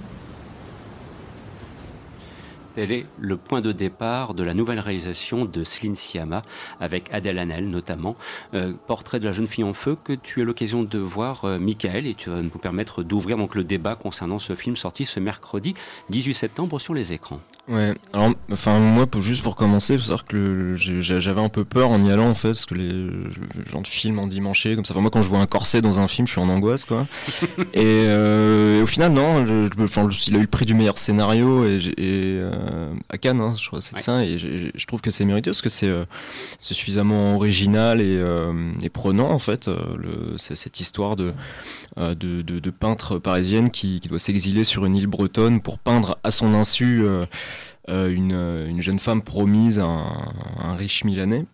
[2.75, 6.43] Tel est le point de départ de la nouvelle réalisation de Céline Sciamma,
[6.81, 8.15] avec Adèle Hanel notamment.
[8.55, 11.59] Euh, portrait de la jeune fille en feu que tu as l'occasion de voir, euh,
[11.59, 15.19] Michael, et tu vas nous permettre d'ouvrir donc le débat concernant ce film sorti ce
[15.19, 15.75] mercredi
[16.11, 17.41] 18 septembre sur les écrans.
[17.68, 21.90] Ouais, alors, enfin, moi, pour, juste pour commencer, faut savoir que j'avais un peu peur
[21.90, 23.31] en y allant, en fait, parce que les, le
[23.70, 24.92] genre de film en dimanche, comme ça.
[24.92, 27.07] Enfin, moi, quand je vois un corset dans un film, je suis en angoisse, quoi.
[27.75, 30.99] et, euh, et, au final, non, je, enfin, il a eu le prix du meilleur
[30.99, 35.11] scénario, et, et euh, à Cannes, hein, je crois, c'est ça, et je trouve que
[35.11, 36.05] c'est mérité, parce que c'est euh,
[36.61, 41.33] suffisamment original et, euh, et, prenant, en fait, le, cette histoire de,
[41.96, 46.18] de, de, de, peintre parisienne qui, qui doit s'exiler sur une île bretonne pour peindre
[46.25, 47.27] à son insu euh,
[47.88, 51.45] une, une, jeune femme promise à un, un riche Milanais.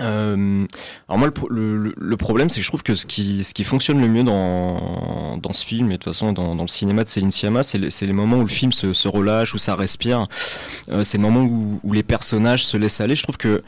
[0.00, 0.66] Euh,
[1.08, 3.64] alors moi le, le, le problème c'est que je trouve que ce qui, ce qui
[3.64, 7.02] fonctionne le mieux dans, dans ce film et de toute façon dans, dans le cinéma
[7.02, 9.74] de Céline Sciamma c'est les, les moments où le film se, se relâche, où ça
[9.74, 10.26] respire,
[10.90, 13.16] euh, c'est le moment où, où les personnages se laissent aller.
[13.16, 13.62] Je trouve que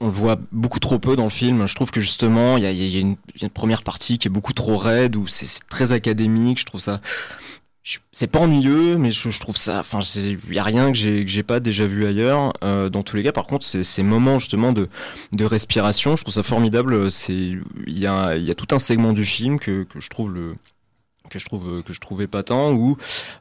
[0.00, 1.66] on le voit beaucoup trop peu dans le film.
[1.66, 4.30] Je trouve que justement, il y a, y a, une, une, première partie qui est
[4.30, 6.58] beaucoup trop raide, où c'est très académique.
[6.58, 7.00] Je trouve ça
[8.12, 11.24] c'est pas ennuyeux mais je, je trouve ça enfin il y a rien que j'ai
[11.24, 12.54] que j'ai pas déjà vu ailleurs.
[12.64, 14.88] Euh, dans tous les cas par contre c'est ces moments justement de
[15.32, 17.10] de respiration je trouve ça formidable.
[17.10, 20.08] C'est il y a il y a tout un segment du film que que je
[20.08, 20.54] trouve le
[21.30, 22.42] que je trouve que je trouvais pas
[22.72, 22.96] où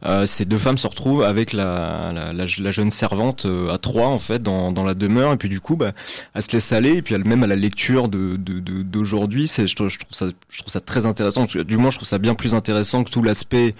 [0.05, 4.07] euh, ces deux femmes se retrouvent avec la, la, la, jeune servante euh, à trois
[4.07, 5.33] en fait dans, dans la demeure.
[5.33, 5.91] Et puis du coup bah,
[6.33, 6.97] elle se laisse aller.
[6.97, 10.27] Et puis elle même à la lecture de d'aujourd'hui de, c'est je, je, trouve ça
[10.49, 11.45] je trouve ça très intéressant.
[11.45, 13.75] Du moins je trouve ça bien plus intéressant que tout l'aspect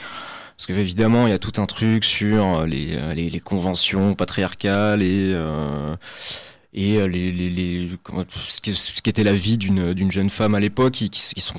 [0.66, 3.40] parce que évidemment il y a tout un truc sur euh, les, euh, les, les
[3.42, 5.98] conventions patriarcales et euh,
[6.74, 7.90] et les,
[8.38, 11.56] ce, qui, la vie d'une jeune femme à l'époque qui, qui, sont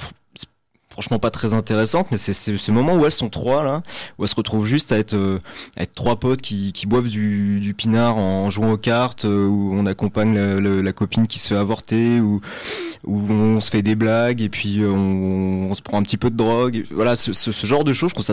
[0.88, 3.82] franchement pas très intéressantes mais c'est ce moment où elles sont trois là
[4.18, 5.40] où elles se retrouvent juste à être
[5.76, 9.86] à être trois potes qui, qui boivent du, pinard en jouant aux cartes où on
[9.86, 12.40] accompagne la, copine qui se fait avorter où
[13.04, 16.84] on se fait des blagues et puis on, se prend un petit peu de drogue.
[16.90, 17.32] Voilà ce,
[17.66, 18.24] genre de choses je trouve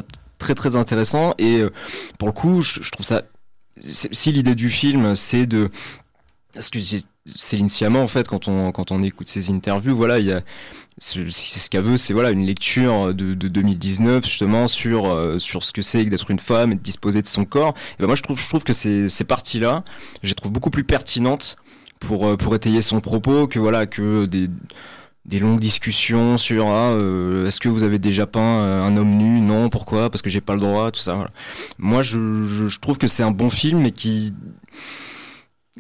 [0.42, 1.34] très très intéressant.
[1.38, 1.72] Et euh,
[2.18, 3.24] pour le coup je, trouve ça
[3.82, 5.70] si l'idée du film c'est de
[7.26, 10.42] Céline Sciamma en fait quand on quand on écoute ses interviews voilà il y a
[10.98, 15.64] c'est ce qu'elle veut c'est voilà une lecture de, de 2019 justement sur euh, sur
[15.64, 17.74] ce que c'est d'être une femme et de disposer de son corps.
[17.94, 19.84] Et ben moi je trouve je trouve que ces ces parties là
[20.24, 21.56] je les trouve beaucoup plus pertinentes
[22.00, 24.50] pour euh, pour étayer son propos que voilà que des
[25.26, 29.12] des longues discussions sur ah, euh, est-ce que vous avez déjà peint euh, un homme
[29.12, 29.40] nu?
[29.40, 30.10] Non pourquoi?
[30.10, 31.32] Parce que j'ai pas le droit tout ça voilà.
[31.78, 34.34] moi je, je, je, trouve que c'est un bon film mais qui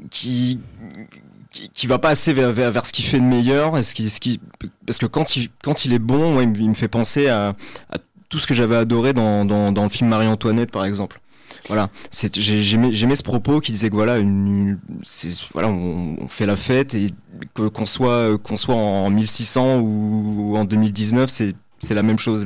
[0.09, 0.59] qui
[1.51, 4.21] qui, va pas assez vers, vers, ce qu'il fait de meilleur et ce qui, ce
[4.21, 4.39] qui
[4.85, 7.27] parce que quand il quand il est bon moi, il, me, il me fait penser
[7.27, 7.55] à,
[7.89, 7.97] à
[8.29, 11.19] tout ce que j'avais adoré dans, dans, dans le film Marie-Antoinette par exemple
[11.71, 14.77] voilà, j'aimais ce propos qui disait que voilà, une,
[15.53, 17.13] voilà, on, fait la fête et
[17.55, 22.45] qu'on soit qu'on soit en 1600 ou, ou en 2019, c'est c'est la même chose.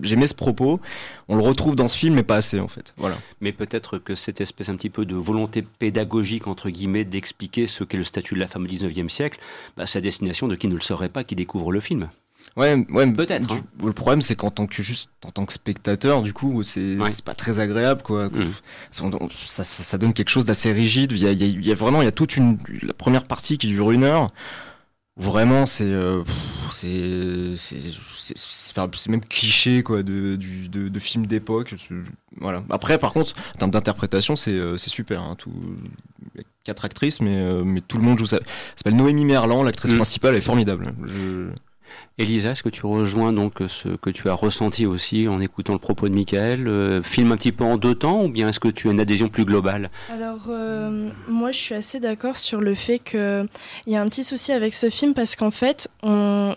[0.00, 0.80] J'aimais ce propos.
[1.28, 2.94] On le retrouve dans ce film, mais pas assez en fait.
[2.96, 3.16] Voilà.
[3.42, 7.84] Mais peut-être que cette espèce un petit peu de volonté pédagogique entre guillemets d'expliquer ce
[7.84, 9.38] qu'est le statut de la femme au 19e siècle,
[9.76, 12.08] bah, sa destination de qui ne le saurait pas, qui découvre le film.
[12.56, 13.52] Ouais, ouais, peut-être.
[13.52, 13.60] Hein.
[13.82, 17.10] Le problème, c'est qu'en tant que juste en tant que spectateur, du coup, c'est ouais.
[17.24, 18.28] pas très agréable, quoi.
[18.28, 18.52] Mmh.
[18.90, 19.04] Ça,
[19.46, 21.12] ça, ça, donne quelque chose d'assez rigide.
[21.12, 23.56] Il y, a, il y a vraiment, il y a toute une la première partie
[23.56, 24.28] qui dure une heure.
[25.18, 26.24] Vraiment, c'est euh,
[26.70, 27.54] c'est
[29.08, 31.74] même cliché quoi de du, de, de film d'époque.
[32.40, 32.64] Voilà.
[32.70, 35.20] Après, par contre, en termes d'interprétation, c'est euh, super.
[35.20, 35.52] Hein, tout
[36.64, 38.38] quatre actrices, mais euh, mais tout le monde joue ça.
[38.74, 39.96] S'appelle Noémie Merlan, l'actrice mmh.
[39.96, 40.94] principale, elle est formidable.
[41.04, 41.50] Je...
[42.18, 45.78] Elisa, est-ce que tu rejoins donc ce que tu as ressenti aussi en écoutant le
[45.78, 48.68] propos de Michael euh, Film un petit peu en deux temps ou bien est-ce que
[48.68, 49.90] tu as une adhésion plus globale?
[50.12, 53.48] Alors, euh, moi je suis assez d'accord sur le fait qu'il
[53.86, 55.88] y a un petit souci avec ce film parce qu'en fait,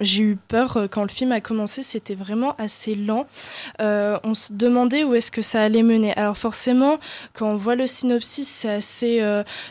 [0.02, 3.26] j'ai eu peur euh, quand le film a commencé, c'était vraiment assez lent.
[3.82, 6.14] Euh, on se demandait où est-ce que ça allait mener.
[6.18, 6.98] Alors, forcément,
[7.34, 9.22] quand on voit le synopsis, c'est assez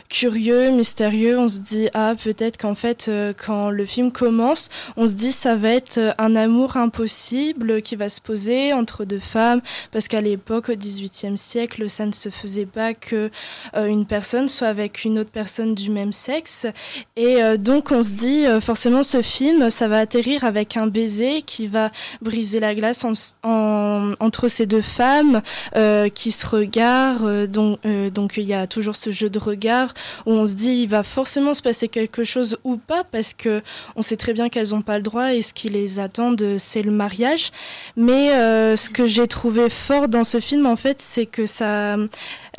[0.09, 1.37] curieux, mystérieux.
[1.37, 5.54] On se dit, ah, peut-être qu'en fait, quand le film commence, on se dit, ça
[5.55, 10.69] va être un amour impossible qui va se poser entre deux femmes, parce qu'à l'époque,
[10.69, 13.29] au XVIIIe siècle, ça ne se faisait pas que
[13.75, 16.67] une personne soit avec une autre personne du même sexe.
[17.15, 21.67] Et donc on se dit, forcément, ce film, ça va atterrir avec un baiser qui
[21.67, 21.91] va
[22.21, 23.05] briser la glace
[23.43, 25.41] entre ces deux femmes
[26.13, 27.47] qui se regardent.
[27.47, 27.79] donc,
[28.13, 29.93] donc il y a toujours ce jeu de regard
[30.25, 33.61] où on se dit il va forcément se passer quelque chose ou pas parce que
[33.95, 36.91] on sait très bien qu'elles n'ont pas le droit ce qui les attend c'est le
[36.91, 37.51] mariage.
[37.95, 41.97] Mais euh, ce que j'ai trouvé fort dans ce film en fait c'est que ça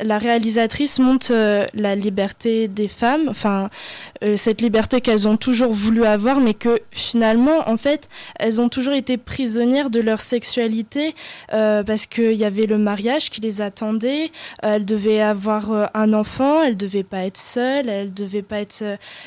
[0.01, 3.69] la réalisatrice montre euh, la liberté des femmes, enfin
[4.23, 8.07] euh, cette liberté qu'elles ont toujours voulu avoir, mais que finalement, en fait,
[8.39, 11.15] elles ont toujours été prisonnières de leur sexualité
[11.53, 14.31] euh, parce qu'il y avait le mariage qui les attendait.
[14.61, 18.83] elles devaient avoir un enfant, elles devaient pas être seules, elles devaient pas être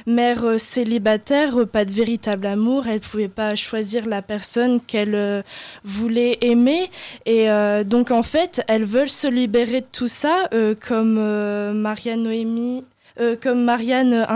[0.06, 2.86] mère célibataire, pas de véritable amour.
[2.86, 5.44] Elles pouvaient pas choisir la personne qu'elles
[5.84, 6.90] voulaient aimer,
[7.26, 7.48] et
[7.84, 12.84] donc en fait, elles veulent se libérer de tout ça euh, comme euh, Marianne Noémie
[13.20, 14.26] euh, comme Marianne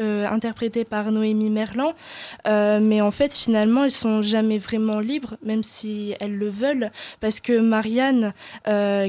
[0.00, 1.92] euh, interprétée par Noémie Merlan.
[2.46, 6.90] Euh, mais en fait, finalement, elles sont jamais vraiment libres, même si elles le veulent,
[7.20, 8.32] parce que Marianne,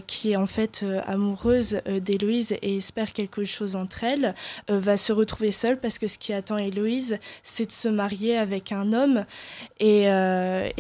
[0.08, 4.34] qui est en fait amoureuse d'Héloïse et espère quelque chose entre elles,
[4.68, 8.72] va se retrouver seule parce que ce qui attend Héloïse, c'est de se marier avec
[8.72, 9.26] un homme.
[9.80, 10.08] Et,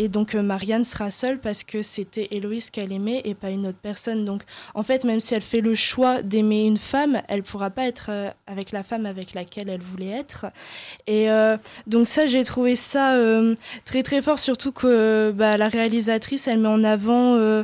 [0.09, 4.25] donc, Marianne sera seule parce que c'était Héloïse qu'elle aimait et pas une autre personne.
[4.25, 7.85] Donc, en fait, même si elle fait le choix d'aimer une femme, elle pourra pas
[7.85, 8.09] être
[8.47, 10.47] avec la femme avec laquelle elle voulait être.
[11.07, 15.67] Et euh, donc ça, j'ai trouvé ça euh, très très fort, surtout que bah, la
[15.67, 17.63] réalisatrice, elle met en avant euh,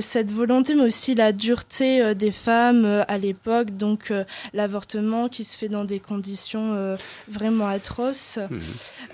[0.00, 4.12] cette volonté, mais aussi la dureté des femmes à l'époque, donc
[4.52, 6.96] l'avortement qui se fait dans des conditions
[7.28, 8.38] vraiment atroces.
[8.50, 8.60] Mhm.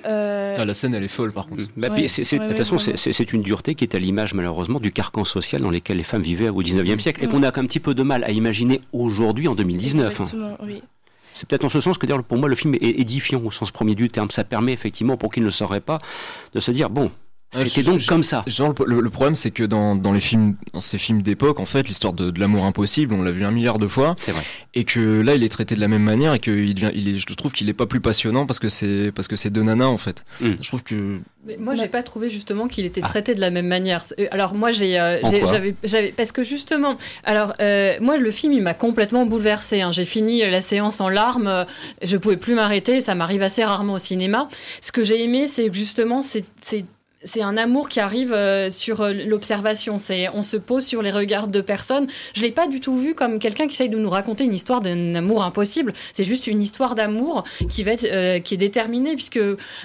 [0.04, 1.64] Ah, la scène, elle est folle par contre.
[1.76, 5.62] Bah, de toute façon, c'est une dureté qui est à l'image malheureusement du carcan social
[5.62, 8.02] dans lequel les femmes vivaient au 19e siècle et qu'on a un petit peu de
[8.02, 10.06] mal à imaginer aujourd'hui en 2019.
[10.06, 10.24] Hein.
[10.24, 10.82] Exactement, oui.
[11.42, 13.72] C'est peut-être en ce sens que d'ailleurs pour moi le film est édifiant au sens
[13.72, 14.30] premier du terme.
[14.30, 15.98] Ça permet effectivement pour qui ne le saurait pas
[16.52, 17.10] de se dire bon,
[17.52, 18.44] c'était donc comme ça.
[18.46, 21.86] Genre, le, problème, c'est que dans, dans, les films, dans ces films d'époque, en fait,
[21.86, 24.14] l'histoire de, de l'amour impossible, on l'a vu un milliard de fois.
[24.16, 24.42] C'est vrai.
[24.74, 27.08] Et que là, il est traité de la même manière et que il devient, il
[27.08, 29.62] est, je trouve qu'il est pas plus passionnant parce que c'est parce que c'est deux
[29.62, 30.24] nanas en fait.
[30.40, 30.54] Hmm.
[30.60, 31.20] Je trouve que.
[31.46, 33.08] Mais moi, j'ai pas trouvé justement qu'il était ah.
[33.08, 34.02] traité de la même manière.
[34.18, 38.52] Euh, alors moi, j'ai, euh, j'avais, j'avais, parce que justement, alors euh, moi, le film,
[38.52, 39.82] il m'a complètement bouleversé.
[39.82, 39.92] Hein.
[39.92, 41.66] J'ai fini la séance en larmes.
[42.00, 43.00] Je pouvais plus m'arrêter.
[43.00, 44.48] Ça m'arrive assez rarement au cinéma.
[44.80, 46.44] Ce que j'ai aimé, c'est justement, c'est
[47.24, 49.98] c'est un amour qui arrive euh, sur euh, l'observation.
[49.98, 52.06] C'est on se pose sur les regards de personnes.
[52.34, 54.80] Je l'ai pas du tout vu comme quelqu'un qui essaye de nous raconter une histoire
[54.80, 55.92] d'un amour impossible.
[56.12, 59.40] C'est juste une histoire d'amour qui va être euh, qui est déterminée puisque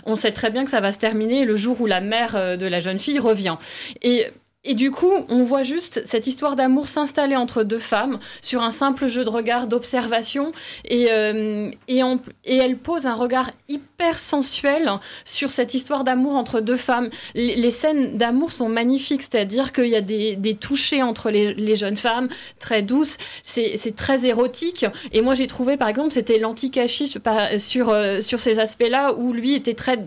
[0.06, 2.66] on sait très bien que ça va se terminer le jour où la mère de
[2.66, 3.58] la jeune fille revient.
[4.02, 4.28] Et
[4.68, 8.72] et du coup, on voit juste cette histoire d'amour s'installer entre deux femmes sur un
[8.72, 10.52] simple jeu de regard, d'observation.
[10.84, 12.02] Et, euh, et,
[12.46, 14.92] elle pose un regard hyper sensuel
[15.24, 17.10] sur cette histoire d'amour entre deux femmes.
[17.34, 21.78] Les, scènes d'amour sont magnifiques, c'est-à-dire qu'il y a des, des touchés entre les, les,
[21.78, 22.28] jeunes femmes,
[22.60, 23.18] très douces.
[23.44, 24.86] C'est très érotique.
[25.14, 27.18] Et moi, j'ai trouvé, par exemple, c'était l'anti-cachiche
[27.58, 29.98] sur, euh, sur ces aspects-là, où lui était très,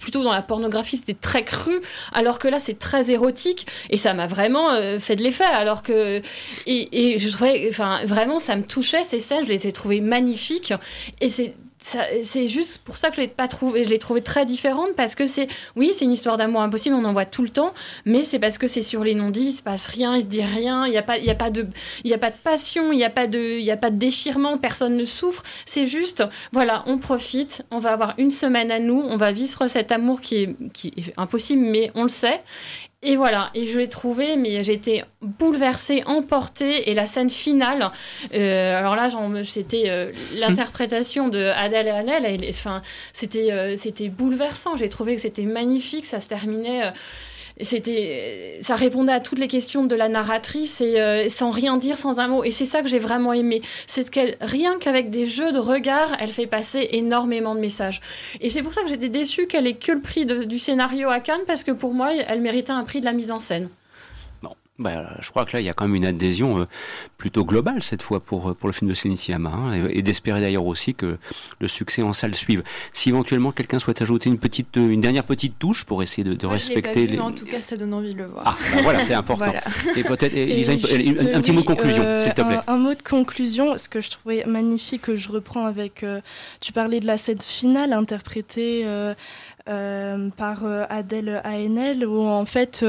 [0.00, 1.80] plutôt dans la pornographie, c'était très cru,
[2.14, 3.66] alors que là, c'est très érotique.
[3.90, 5.44] Et ça m'a vraiment euh, fait de l'effet.
[5.44, 6.22] Alors que.
[6.66, 7.66] Et, je trouvais.
[7.68, 9.44] Enfin, vraiment, ça me touchait ces scènes.
[9.44, 10.72] Je les ai trouvées magnifiques.
[11.20, 14.44] Et c'est c'est juste pour ça que je l'ai pas trouvé, je l'ai trouvé très
[14.44, 17.48] différente parce que c'est, oui, c'est une histoire d'amour impossible, on en voit tout le
[17.48, 17.72] temps,
[18.04, 20.42] mais c'est parce que c'est sur les non-dits, il se passe rien, il se dit
[20.42, 21.66] rien, il n'y a pas, il y a pas de,
[22.04, 23.90] il y a pas de passion, il n'y a pas de, il y a pas
[23.90, 25.42] de déchirement, personne ne souffre.
[25.64, 26.22] C'est juste,
[26.52, 30.20] voilà, on profite, on va avoir une semaine à nous, on va vivre cet amour
[30.20, 32.40] qui est, qui est impossible, mais on le sait,
[33.02, 37.90] et voilà, et je l'ai trouvé, mais j'ai été bouleversée, emportée, et la scène finale,
[38.34, 39.08] euh, alors là,
[39.42, 42.82] c'était euh, l'interprétation de Adèle et Annelle, enfin,
[43.14, 46.92] c'était euh, c'était bouleversant, j'ai trouvé que c'était magnifique, ça se terminait
[47.62, 51.96] c'était, ça répondait à toutes les questions de la narratrice et euh, sans rien dire,
[51.96, 52.44] sans un mot.
[52.44, 53.62] Et c'est ça que j'ai vraiment aimé.
[53.86, 58.00] C'est qu'elle, rien qu'avec des jeux de regard, elle fait passer énormément de messages.
[58.40, 61.20] Et c'est pour ça que j'étais déçue qu'elle ait que le prix du scénario à
[61.20, 63.68] Cannes, parce que pour moi, elle méritait un prix de la mise en scène.
[64.80, 66.64] Bah, je crois que là, il y a quand même une adhésion euh,
[67.18, 70.64] plutôt globale cette fois pour, euh, pour le film de Sciamma, hein, et, d'espérer d'ailleurs
[70.64, 71.18] aussi que
[71.58, 72.62] le succès en salle suive.
[72.94, 76.46] Si éventuellement quelqu'un souhaite ajouter une, petite, euh, une dernière petite touche pour essayer de,
[76.46, 77.18] respecter les.
[77.18, 78.42] En tout cas, ça donne envie de le voir.
[78.46, 79.52] Ah, bah voilà, c'est important.
[79.96, 82.60] Et peut-être, Elisa, un, petit mot de conclusion, s'il te plaît.
[82.66, 86.06] Un, mot de conclusion, ce que je trouvais magnifique, que je reprends avec.
[86.62, 88.86] tu parlais de la scène finale interprétée
[89.68, 92.84] euh, par euh, Adèle Haenel, où en fait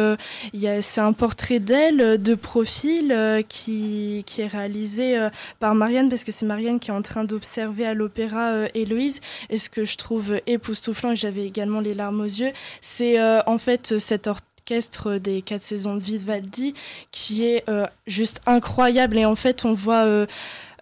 [0.81, 5.27] c'est un portrait d'elle de profil qui, qui, est réalisé
[5.59, 9.19] par Marianne, parce que c'est Marianne qui est en train d'observer à l'opéra Héloïse.
[9.49, 13.57] Et ce que je trouve époustouflant, et j'avais également les larmes aux yeux, c'est en
[13.57, 16.73] fait cet orchestre des quatre saisons de Vivaldi
[17.11, 17.65] qui est
[18.07, 19.17] juste incroyable.
[19.17, 20.05] Et en fait, on voit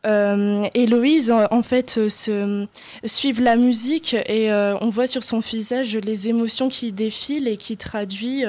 [0.05, 2.65] euh, Héloïse, en fait, euh, se,
[3.03, 7.57] suivre la musique et euh, on voit sur son visage les émotions qui défilent et
[7.57, 8.43] qui traduit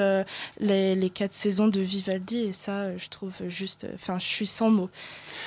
[0.59, 2.39] les, les, quatre saisons de Vivaldi.
[2.39, 3.85] Et ça, je trouve juste.
[3.95, 4.89] Enfin, je suis sans mots.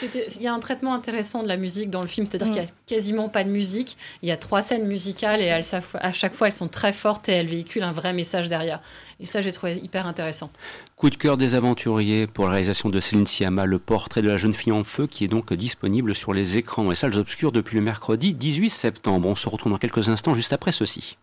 [0.02, 2.68] Il y a un traitement intéressant de la musique dans le film, c'est-à-dire qu'il n'y
[2.68, 3.96] a quasiment pas de musique.
[4.22, 5.64] Il y a trois scènes musicales et elles,
[6.00, 8.80] à chaque fois elles sont très fortes et elles véhiculent un vrai message derrière.
[9.20, 10.50] Et ça, j'ai trouvé hyper intéressant.
[10.96, 14.37] Coup de cœur des aventuriers pour la réalisation de Céline Sciamma, le portrait de la
[14.37, 17.76] jeune fille en feu, qui est donc disponible sur les écrans les salles obscures depuis
[17.76, 19.28] le mercredi 18 septembre.
[19.28, 21.16] On se retrouve dans quelques instants, juste après ceci.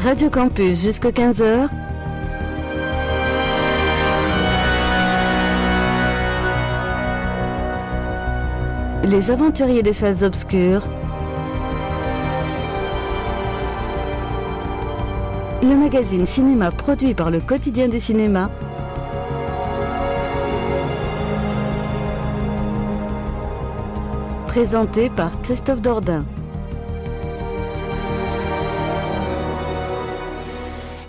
[0.00, 1.68] Radio Campus jusqu'à 15h.
[9.04, 10.82] Les aventuriers des salles obscures.
[15.62, 18.50] Le magazine cinéma produit par le quotidien du cinéma.
[24.48, 26.24] Présenté par Christophe Dordain.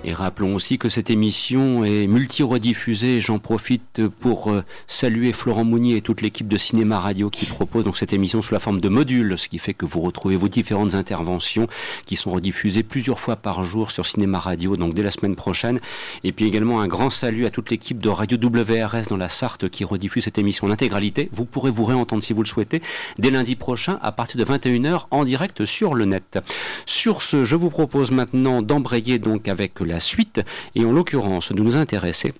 [0.05, 3.21] Et rappelons aussi que cette émission est multi-rediffusée.
[3.21, 7.85] J'en profite pour euh, saluer Florent Mounier et toute l'équipe de Cinéma Radio qui propose
[7.85, 10.49] donc cette émission sous la forme de modules, ce qui fait que vous retrouvez vos
[10.49, 11.67] différentes interventions
[12.05, 15.79] qui sont rediffusées plusieurs fois par jour sur Cinéma Radio, donc dès la semaine prochaine.
[16.25, 19.69] Et puis également un grand salut à toute l'équipe de Radio WRS dans la Sarthe
[19.69, 21.29] qui rediffuse cette émission en intégralité.
[21.31, 22.81] Vous pourrez vous réentendre si vous le souhaitez
[23.19, 26.39] dès lundi prochain à partir de 21h en direct sur le net.
[26.85, 30.41] Sur ce, je vous propose maintenant d'embrayer donc avec la suite
[30.75, 32.33] et en l'occurrence de nous intéresser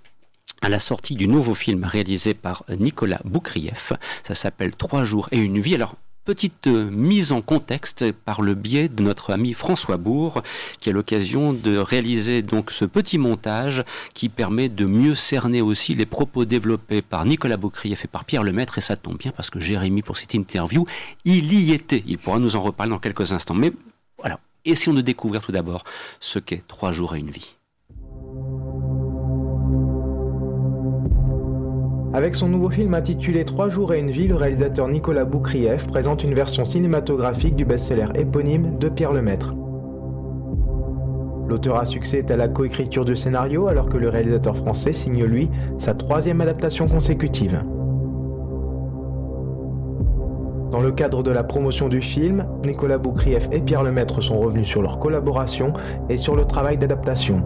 [0.62, 3.94] à la sortie du nouveau film réalisé par Nicolas Boukrieff.
[4.24, 5.76] Ça s'appelle Trois jours et une vie.
[5.76, 10.42] Alors, petite euh, mise en contexte par le biais de notre ami François Bourg,
[10.80, 15.96] qui a l'occasion de réaliser donc ce petit montage qui permet de mieux cerner aussi
[15.96, 18.78] les propos développés par Nicolas Boukrieff et par Pierre Lemaître.
[18.78, 20.86] Et ça tombe bien parce que Jérémy, pour cette interview,
[21.26, 22.04] il y était.
[22.08, 23.56] Il pourra nous en reparler dans quelques instants.
[23.56, 23.74] Mais
[24.18, 25.84] voilà, essayons de découvrir tout d'abord
[26.19, 27.58] ce qu'est Trois jours et une vie.
[32.13, 36.23] Avec son nouveau film intitulé Trois jours et une vie, le réalisateur Nicolas Boukrieff présente
[36.23, 39.56] une version cinématographique du best-seller éponyme de Pierre Lemaître.
[41.47, 45.26] L'auteur à succès est à la coécriture du scénario alors que le réalisateur français signe
[45.26, 47.63] lui sa troisième adaptation consécutive.
[50.74, 54.68] Dans le cadre de la promotion du film, Nicolas Boukrieff et Pierre Lemaître sont revenus
[54.68, 55.72] sur leur collaboration
[56.10, 57.44] et sur le travail d'adaptation.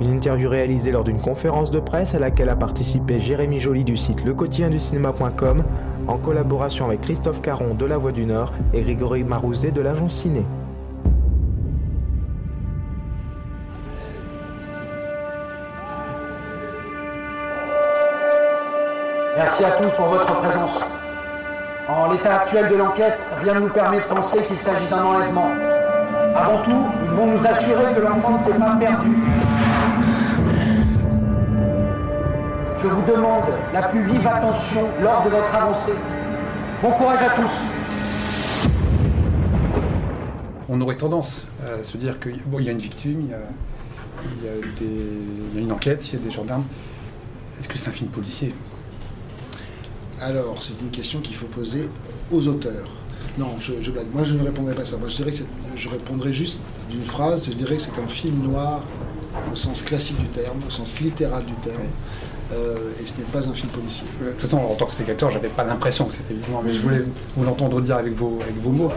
[0.00, 3.96] Une interview réalisée lors d'une conférence de presse à laquelle a participé Jérémy Joly du
[3.96, 5.64] site lequotidienducinéma.com
[6.06, 10.12] en collaboration avec Christophe Caron de La Voix du Nord et Grégory Marouzet de l'agence
[10.12, 10.44] Ciné.
[19.38, 20.80] Merci à tous pour votre présence.
[21.88, 25.48] En l'état actuel de l'enquête, rien ne nous permet de penser qu'il s'agit d'un enlèvement.
[26.34, 29.16] Avant tout, nous devons nous assurer que l'enfant ne s'est pas perdu.
[32.78, 35.94] Je vous demande la plus vive attention lors de votre avancée.
[36.82, 37.60] Bon courage à tous.
[40.68, 43.30] On aurait tendance à se dire qu'il y a une victime,
[44.40, 46.64] il y a une enquête, il y a des gendarmes.
[47.60, 48.52] Est-ce que c'est un film policier?
[50.20, 51.88] Alors, c'est une question qu'il faut poser
[52.30, 52.88] aux auteurs.
[53.38, 54.06] Non, je, blague.
[54.12, 54.96] Moi, je ne répondrai pas à ça.
[54.96, 55.36] Moi, je dirais que
[55.76, 57.46] je répondrai juste d'une phrase.
[57.46, 58.82] Je dirais que c'est un film noir
[59.52, 61.86] au sens classique du terme, au sens littéral du terme.
[62.52, 64.06] Euh, et ce n'est pas un film policier.
[64.20, 66.80] De toute façon, en tant que spectateur, j'avais pas l'impression que c'était évident, mais je
[66.80, 67.04] voulais
[67.36, 68.90] vous l'entendre dire avec vos, avec vos mots.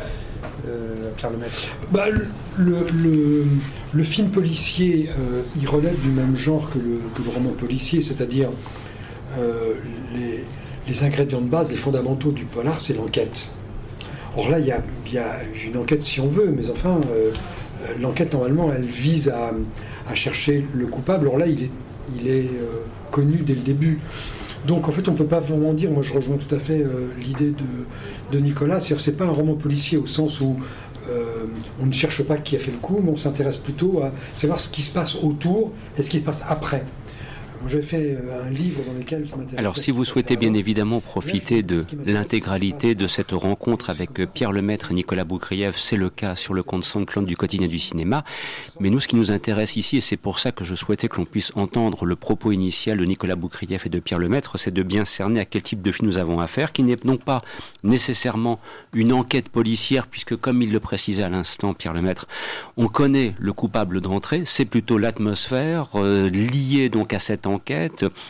[0.67, 1.55] Euh, Pierre Lemaitre
[1.91, 2.05] bah,
[2.57, 3.45] le,
[3.93, 8.01] le, film policier, euh, il relève du même genre que le, que le roman policier,
[8.01, 8.49] c'est-à-dire
[10.15, 10.45] les,
[10.87, 13.47] les, ingrédients de base, les fondamentaux du polar, c'est l'enquête.
[14.37, 14.81] Or là, il y a,
[15.65, 16.99] une enquête si on veut, mais enfin,
[17.99, 19.51] l'enquête normalement, elle vise à,
[20.15, 21.27] chercher le coupable.
[21.27, 22.49] Or là, il est, est
[23.11, 23.99] connu dès le début.
[24.65, 26.81] Donc en fait, on ne peut pas vraiment dire, moi je rejoins tout à fait
[26.81, 27.53] euh, l'idée
[28.31, 30.55] de, Nicolas, c'est-à-dire c'est pas un roman policier au sens où
[31.09, 31.45] euh,
[31.81, 34.59] on ne cherche pas qui a fait le coup, mais on s'intéresse plutôt à savoir
[34.59, 36.85] ce qui se passe autour et ce qui se passe après.
[37.67, 39.59] J'ai fait euh, un livre dans lequel je m'intéresse.
[39.59, 44.51] Alors, si vous souhaitez bien évidemment profiter de l'intégralité de cette rencontre avec euh, Pierre
[44.51, 48.23] Lemaître et Nicolas Boukrieff, c'est le cas sur le compte SoundCloud du quotidien du cinéma.
[48.79, 51.17] Mais nous, ce qui nous intéresse ici, et c'est pour ça que je souhaitais que
[51.17, 54.83] l'on puisse entendre le propos initial de Nicolas Boukrieff et de Pierre Lemaître, c'est de
[54.83, 57.41] bien cerner à quel type de film nous avons affaire, qui n'est donc pas
[57.83, 58.59] nécessairement
[58.93, 62.27] une enquête policière, puisque comme il le précisait à l'instant, Pierre Lemaître,
[62.77, 67.50] on connaît le coupable d'entrée, c'est plutôt l'atmosphère euh, liée donc à cette enquête,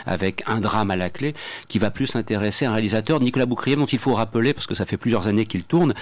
[0.06, 1.34] avec un drame à la clé,
[1.68, 4.86] qui va plus intéresser un réalisateur, Nicolas Boucrier, dont il faut rappeler, parce que ça
[4.86, 5.94] fait plusieurs années qu'il tourne,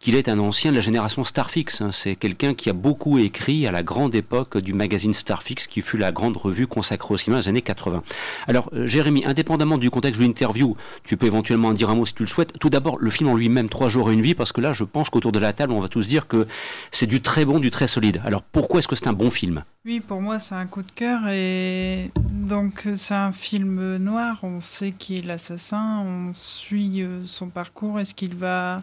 [0.00, 1.80] qu'il est un ancien de la génération Starfix.
[1.80, 1.90] Hein.
[1.92, 5.98] C'est quelqu'un qui a beaucoup écrit à la grande époque du magazine Starfix, qui fut
[5.98, 8.02] la grande revue consacrée au cinéma des années 80.
[8.48, 12.06] Alors, euh, Jérémy, indépendamment du contexte de l'interview, tu peux éventuellement en dire un mot
[12.06, 12.58] si tu le souhaites.
[12.58, 14.84] Tout d'abord, le film en lui-même, Trois jours et une vie, parce que là, je
[14.84, 16.46] pense qu'autour de la table, on va tous dire que
[16.92, 18.20] c'est du très bon, du très solide.
[18.24, 19.64] Alors, pourquoi est-ce que c'est un bon film?
[19.86, 24.40] Oui, pour moi, c'est un coup de cœur et donc c'est un film noir.
[24.42, 28.00] On sait qui est l'assassin, on suit euh, son parcours.
[28.00, 28.82] Est-ce qu'il va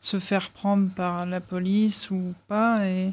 [0.00, 3.12] se faire prendre par la police ou pas et,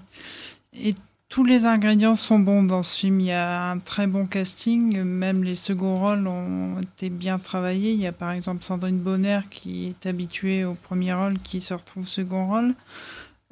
[1.30, 3.20] tous les ingrédients sont bons dans ce film.
[3.20, 7.92] Il y a un très bon casting, même les seconds rôles ont été bien travaillés.
[7.92, 11.76] Il y a par exemple Sandrine Bonner qui est habituée au premier rôle qui se
[11.76, 12.74] retrouve second rôle.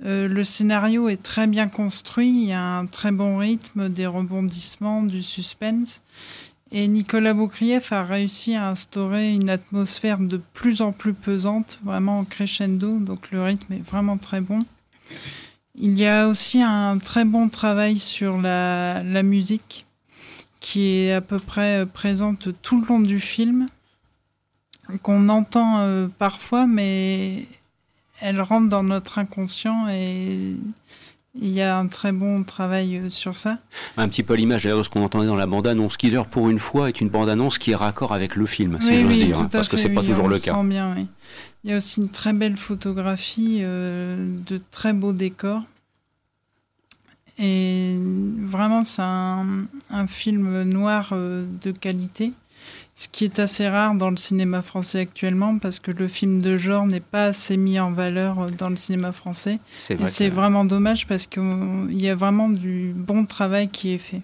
[0.06, 4.06] Euh, le scénario est très bien construit, il y a un très bon rythme, des
[4.06, 6.02] rebondissements, du suspense.
[6.72, 12.26] Et Nicolas Boukrieff a réussi à instaurer une atmosphère de plus en plus pesante, vraiment
[12.26, 14.60] crescendo, donc le rythme est vraiment très bon.
[15.76, 19.86] Il y a aussi un très bon travail sur la, musique,
[20.60, 23.68] qui est à peu près présente tout le long du film,
[25.02, 27.46] qu'on entend euh, parfois, mais
[28.22, 30.56] elle rentre dans notre inconscient et
[31.40, 33.60] il y a un très bon travail euh, sur ça.
[33.96, 35.98] Un petit peu l'image de ce qu'on entendait dans la bande-annonce.
[35.98, 39.14] Killer, pour une fois, est une bande-annonce qui est raccord avec le film, si j'ose
[39.14, 40.62] dire, hein, parce que c'est pas toujours le, cas.
[40.64, 40.96] Bien,
[41.64, 45.64] il y a aussi une très belle photographie, euh, de très beaux décors.
[47.40, 47.98] Et
[48.40, 52.34] vraiment, c'est un, un, film noir euh, de qualité.
[53.00, 56.58] Ce qui est assez rare dans le cinéma français actuellement parce que le film de
[56.58, 59.60] genre n'est pas assez mis en valeur dans le cinéma français.
[59.92, 64.22] Et c'est vraiment dommage parce qu'il y a vraiment du bon travail qui est fait.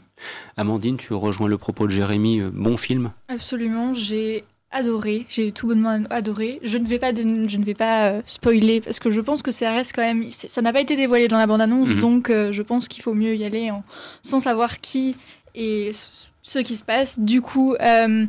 [0.57, 2.39] Amandine, tu rejoins le propos de Jérémy.
[2.39, 3.11] Euh, bon film?
[3.27, 6.59] Absolument, j'ai adoré, j'ai tout bonnement adoré.
[6.63, 9.43] Je ne vais pas, de, je ne vais pas euh, spoiler parce que je pense
[9.43, 11.99] que ça reste quand même, ça n'a pas été dévoilé dans la bande-annonce, mhm.
[11.99, 13.83] donc euh, je pense qu'il faut mieux y aller en,
[14.23, 15.15] sans savoir qui
[15.53, 15.91] et
[16.41, 17.19] ce qui se passe.
[17.19, 18.25] Du coup, euh,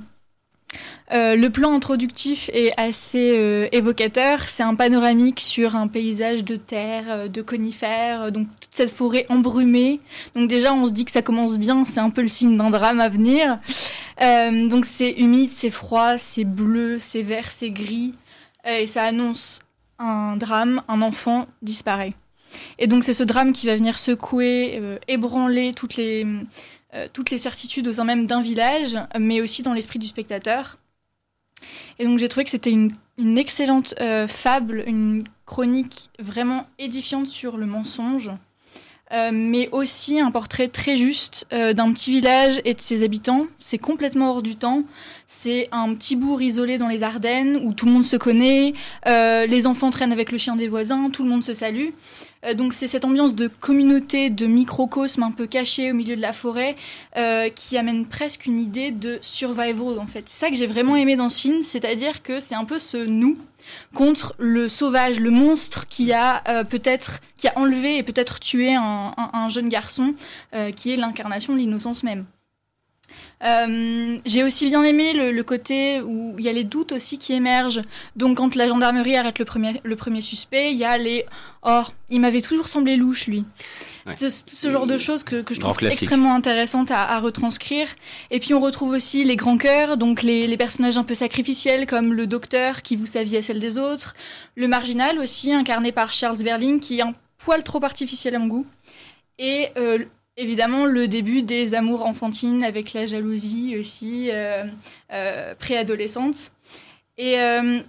[1.12, 4.43] le plan introductif est assez euh, évocateur.
[4.43, 9.27] C'est un panoramique sur un paysage de terre, euh, de conifères, donc toute cette forêt
[9.29, 10.01] embrumée.
[10.35, 11.85] Donc déjà, on se dit que ça commence bien.
[11.85, 13.59] C'est un peu le signe d'un drame à venir.
[14.68, 18.14] donc c'est humide, c'est froid, c'est bleu, c'est vert, c'est gris,
[18.66, 19.61] et ça annonce
[19.99, 20.83] un drame.
[20.89, 22.14] Un enfant disparaît.
[22.79, 26.25] Et donc c'est ce drame qui va venir secouer, ébranler toutes les
[27.12, 30.78] toutes les certitudes au sein même d'un village, mais aussi dans l'esprit du spectateur.
[31.99, 32.90] Et donc j'ai trouvé que c'était une,
[33.38, 38.30] excellente euh, fable, une chronique vraiment édifiante sur le mensonge,
[39.12, 43.47] euh, mais aussi un portrait très juste euh, d'un petit village et de ses habitants.
[43.59, 44.82] C'est complètement hors du temps.
[45.26, 48.74] C'est un petit bourg isolé dans les Ardennes où tout le monde se connaît,
[49.07, 51.90] les enfants traînent avec le chien des voisins, tout le monde se salue.
[52.45, 56.20] Euh, donc c'est cette ambiance de communauté, de microcosme un peu caché au milieu de
[56.20, 56.76] la forêt
[57.16, 60.28] euh, qui amène presque une idée de survival en fait.
[60.28, 62.97] C'est ça que j'ai vraiment aimé dans ce film, c'est-à-dire que c'est un peu ce
[62.97, 63.38] nous
[63.95, 68.74] contre le sauvage, le monstre qui a euh, peut-être qui a enlevé et peut-être tué
[68.74, 70.14] un jeune garçon
[70.76, 72.24] qui est l'incarnation de l'innocence même.
[73.45, 77.35] Euh, j'ai aussi bien aimé le, côté où il y a les doutes aussi qui
[77.35, 77.83] émergent.
[78.17, 81.27] Donc quand la gendarmerie arrête le premier, le premier suspect, il y a les
[81.62, 83.45] «Oh, il m'avait toujours semblé louche, lui
[84.17, 87.89] Ce, genre de choses que, je trouve extrêmement intéressantes à, retranscrire.
[88.31, 92.15] Et puis on retrouve aussi les grands cœurs, donc les, personnages un peu sacrificiels comme
[92.15, 94.15] le docteur qui vous sa vie à celle des autres,
[94.55, 98.47] le marginal aussi incarné par Charles Berling qui est un poil trop artificiel à mon
[98.47, 98.67] goût,
[99.39, 99.99] et euh,
[100.37, 104.64] Évidemment, le début des amours enfantines avec la jalousie aussi euh,
[105.12, 106.51] euh, préadolescente.
[107.16, 107.80] Et euh,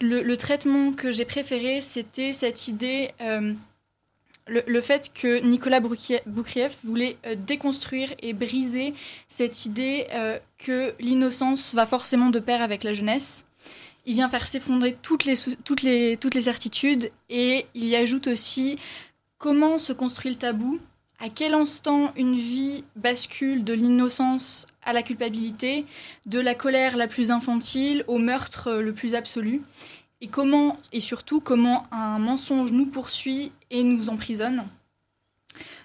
[0.00, 3.10] le, traitement que j'ai préféré, c'était cette idée,
[4.46, 8.94] le, fait que Nicolas Boukrieff voulait déconstruire et briser
[9.28, 10.06] cette idée
[10.56, 13.44] que l'innocence va forcément de pair avec la jeunesse.
[14.06, 18.28] Il vient faire s'effondrer toutes les, toutes, les, toutes les certitudes et il y ajoute
[18.28, 18.78] aussi
[19.36, 20.80] comment se construit le tabou
[21.20, 25.84] à quel instant une vie bascule de l'innocence à la culpabilité,
[26.26, 29.60] de la colère la plus infantile au meurtre le plus absolu,
[30.22, 34.64] et comment, et surtout comment un mensonge nous poursuit et nous emprisonne?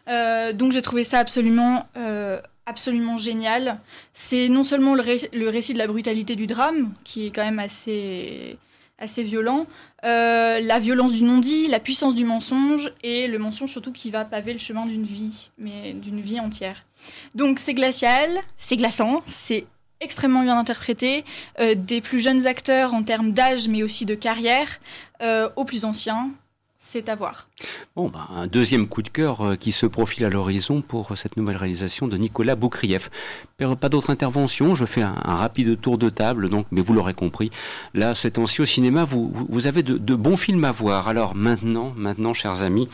[0.07, 3.79] Euh, donc j'ai trouvé ça absolument, euh, absolument génial.
[4.13, 7.59] C'est non seulement le, le, récit de la brutalité du drame, qui est quand même
[7.59, 8.57] assez,
[8.99, 9.67] assez violent,
[10.05, 14.25] euh, la violence du non-dit, la puissance du mensonge, et le mensonge surtout qui va
[14.25, 16.85] paver le chemin d'une vie, mais d'une vie entière.
[17.33, 19.65] Donc c'est glacial, c'est glaçant, c'est
[20.01, 21.25] extrêmement bien interprété,
[21.59, 24.79] euh, des plus jeunes acteurs en termes d'âge mais aussi de carrière,
[25.21, 26.29] euh, aux plus anciens,
[26.87, 27.47] c'est à voir.
[27.95, 31.35] Bon, ben, un deuxième coup de cœur euh, qui se profile à l'horizon pour cette
[31.35, 33.09] nouvelle réalisation de Nicolas Boukrieff.
[33.57, 37.49] Pas d'autres interventions, je fais un, rapide tour de table, donc, mais vous l'aurez compris,
[37.93, 41.07] là, ces temps-ci au cinéma, vous, avez de, bons films à voir.
[41.07, 42.87] Alors maintenant, maintenant, chers amis,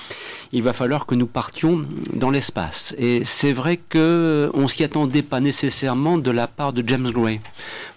[0.54, 2.96] il va falloir que nous partions dans l'espace.
[2.98, 7.42] Et c'est vrai que on s'y attendait pas nécessairement de la part de James Gray.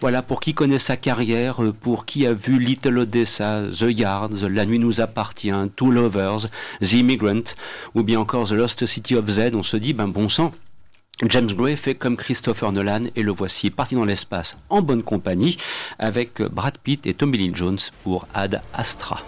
[0.01, 4.49] Voilà, pour qui connaît sa carrière, euh, pour qui a vu Little Odessa, The Yards,
[4.49, 5.53] La Nuit nous appartient,
[5.85, 6.49] Two Lovers,
[6.81, 7.55] The Immigrant,
[7.95, 10.51] ou bien encore The Lost City of Z, on se dit, ben bon sang,
[11.29, 15.59] James Gray fait comme Christopher Nolan et le voici parti dans l'espace en bonne compagnie
[15.99, 19.21] avec Brad Pitt et Tommy Lee Jones pour Ad Astra.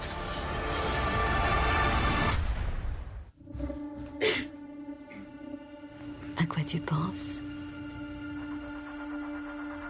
[6.38, 7.42] À quoi tu penses?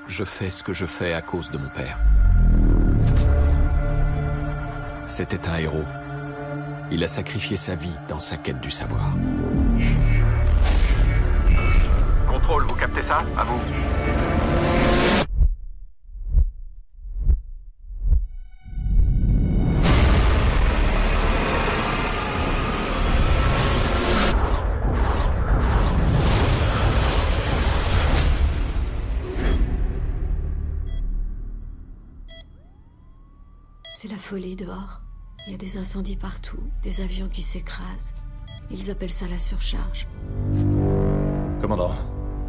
[0.08, 1.96] Je fais ce que je fais à cause de mon père.
[5.06, 5.84] C'était un héros.
[6.90, 9.14] Il a sacrifié sa vie dans sa quête du savoir.
[12.30, 13.24] Contrôle, vous captez ça?
[13.36, 13.60] À vous.
[33.90, 35.05] C'est la folie dehors.
[35.46, 38.14] Il y a des incendies partout, des avions qui s'écrasent.
[38.68, 40.08] Ils appellent ça la surcharge.
[41.60, 41.94] Commandant,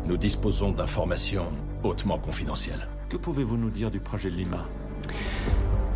[0.07, 1.51] nous disposons d'informations
[1.83, 2.87] hautement confidentielles.
[3.07, 4.65] Que pouvez-vous nous dire du projet Lima?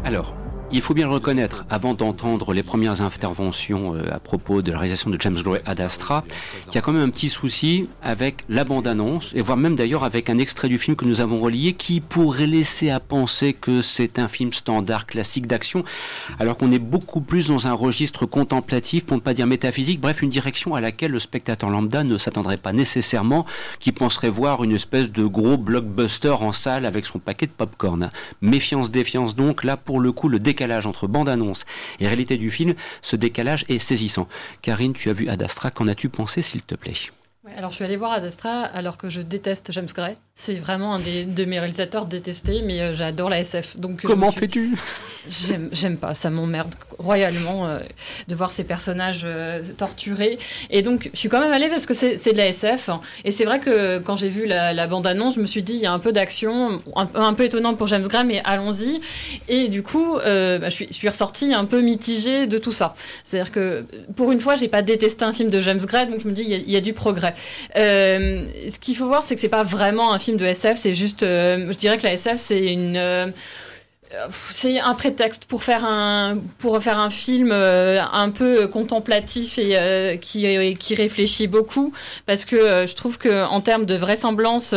[0.04, 0.36] Alors,
[0.74, 4.80] il faut bien le reconnaître, avant d'entendre les premières interventions euh, à propos de la
[4.80, 6.24] réalisation de James Gray ad Astra,
[6.65, 10.05] qu'il y a quand même un petit souci avec la bande-annonce, et voire même d'ailleurs
[10.05, 13.82] avec un extrait du film que nous avons relié, qui pourrait laisser à penser que
[13.82, 15.84] c'est un film standard classique d'action,
[16.39, 20.22] alors qu'on est beaucoup plus dans un registre contemplatif, pour ne pas dire métaphysique, bref,
[20.22, 23.45] une direction à laquelle le spectateur lambda ne s'attendrait pas nécessairement,
[23.80, 28.09] qui penserait voir une espèce de gros blockbuster en salle avec son paquet de popcorn.
[28.41, 31.66] Méfiance, défiance donc, là pour le coup, le décalage décalage entre bande-annonce
[31.99, 34.28] et réalité du film, ce décalage est saisissant.
[34.62, 36.93] Karine, tu as vu Ad Astra, qu'en as-tu pensé s'il te plaît?
[37.58, 40.16] Alors je suis allée voir Ad Astra alors que je déteste James Gray.
[40.34, 43.78] C'est vraiment un des, de mes réalisateurs détestés, mais euh, j'adore la SF.
[43.78, 44.76] Donc comment fais-tu?
[45.30, 47.80] J'aime pas, ça m'emmerde royalement euh,
[48.28, 50.39] de voir ces personnages euh, torturés.
[50.70, 52.89] Et donc je suis quand même allée parce que c'est de la SF.
[53.26, 55.86] Et c'est vrai que quand j'ai vu la, bande-annonce, je me suis dit il y
[55.86, 59.02] a un peu d'action, un, un, peu étonnante pour James Gray, mais allons-y.
[59.47, 62.95] Et du coup, bah, je, suis, je suis ressortie un peu mitigée de tout ça.
[63.24, 63.86] C'est-à-dire que
[64.16, 66.43] pour une fois, j'ai pas détesté un film de James Gray, donc je me dis
[66.47, 67.36] il y, y, a du progrès.
[67.76, 70.94] Euh, ce qu'il faut voir, c'est que c'est pas vraiment un film de SF, c'est
[70.94, 73.28] juste, euh, je dirais que la SF, c'est une euh,
[74.52, 80.76] c'est un prétexte pour faire un, pour faire un film un peu contemplatif et qui,
[80.76, 81.94] qui réfléchit beaucoup,
[82.26, 84.76] parce que je trouve qu'en termes de vraisemblance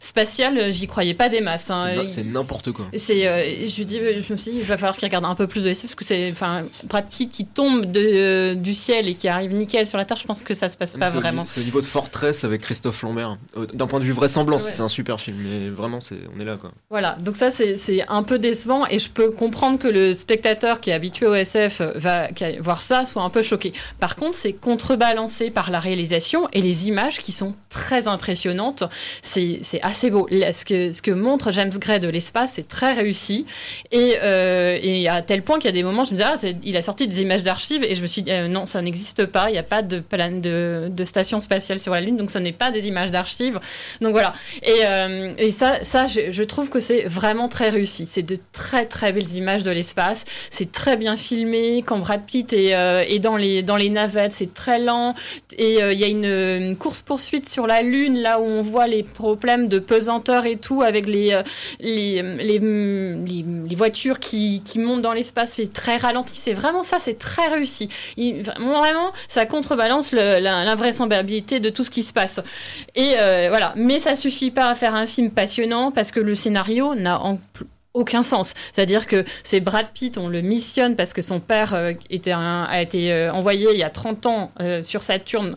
[0.00, 1.70] spatial, j'y croyais pas des masses.
[1.70, 2.04] Hein.
[2.06, 2.86] C'est n'importe quoi.
[2.94, 5.46] C'est, euh, je, dis, je me suis dit, il va falloir qu'il regarde un peu
[5.46, 9.08] plus de SF parce que c'est, enfin, Brad Pitt qui tombe de, euh, du ciel
[9.08, 10.16] et qui arrive nickel sur la Terre.
[10.16, 11.44] Je pense que ça se passe pas vraiment.
[11.44, 13.38] C'est au niveau de Fortress avec Christophe Lambert.
[13.56, 16.44] Euh, d'un point de vue vraisemblance, c'est un super film, mais vraiment, c'est, on est
[16.44, 16.72] là quoi.
[16.90, 20.90] Voilà, donc ça c'est un peu décevant et je peux comprendre que le spectateur qui
[20.90, 22.28] est habitué au SF va
[22.60, 23.72] voir ça soit un peu choqué.
[24.00, 28.84] Par contre, c'est contrebalancé par la réalisation et les images qui sont très impressionnantes.
[29.22, 30.28] C'est assez beau.
[30.30, 33.46] Ce que, montre James Gray de l'espace est très réussi.
[33.90, 34.78] Et, euh,
[35.08, 37.08] à tel point qu'il y a des moments, je me dis, ah, il a sorti
[37.08, 39.48] des images d'archives et je me suis dit, euh, non, ça n'existe pas.
[39.48, 40.02] Il n'y a pas de,
[41.04, 43.58] station spatiale sur la Lune, donc ce n'est pas des images d'archives.
[44.00, 44.34] Donc voilà.
[44.62, 48.06] Et, euh, ça, je, trouve que c'est vraiment très réussi.
[48.06, 50.24] C'est de très très belles images de l'espace.
[50.50, 51.82] C'est très bien filmé.
[51.84, 55.14] Quand Brad Pitt est, dans, les, navettes, c'est très lent.
[55.56, 59.02] Et il y a une, une course-poursuite sur la Lune, là où on voit les
[59.02, 61.42] problèmes de pesanteur et tout, avec les, euh,
[61.80, 65.54] les, les, les, les voitures qui, qui montent dans l'espace.
[65.56, 66.36] C'est très ralenti.
[66.36, 67.88] C'est vraiment ça, c'est très réussi.
[68.16, 72.40] Il, vraiment, vraiment, ça contrebalance l'invraisemblabilité de tout ce qui se passe.
[72.94, 73.72] Et euh, voilà.
[73.76, 77.38] Mais ça suffit pas à faire un film passionnant parce que le scénario n'a en
[77.52, 77.66] plus
[77.98, 78.54] aucun sens.
[78.72, 82.64] C'est-à-dire que c'est Brad Pitt, on le missionne parce que son père euh, était un-
[82.64, 85.56] a été euh, envoyé il y a 30 ans euh, sur Saturne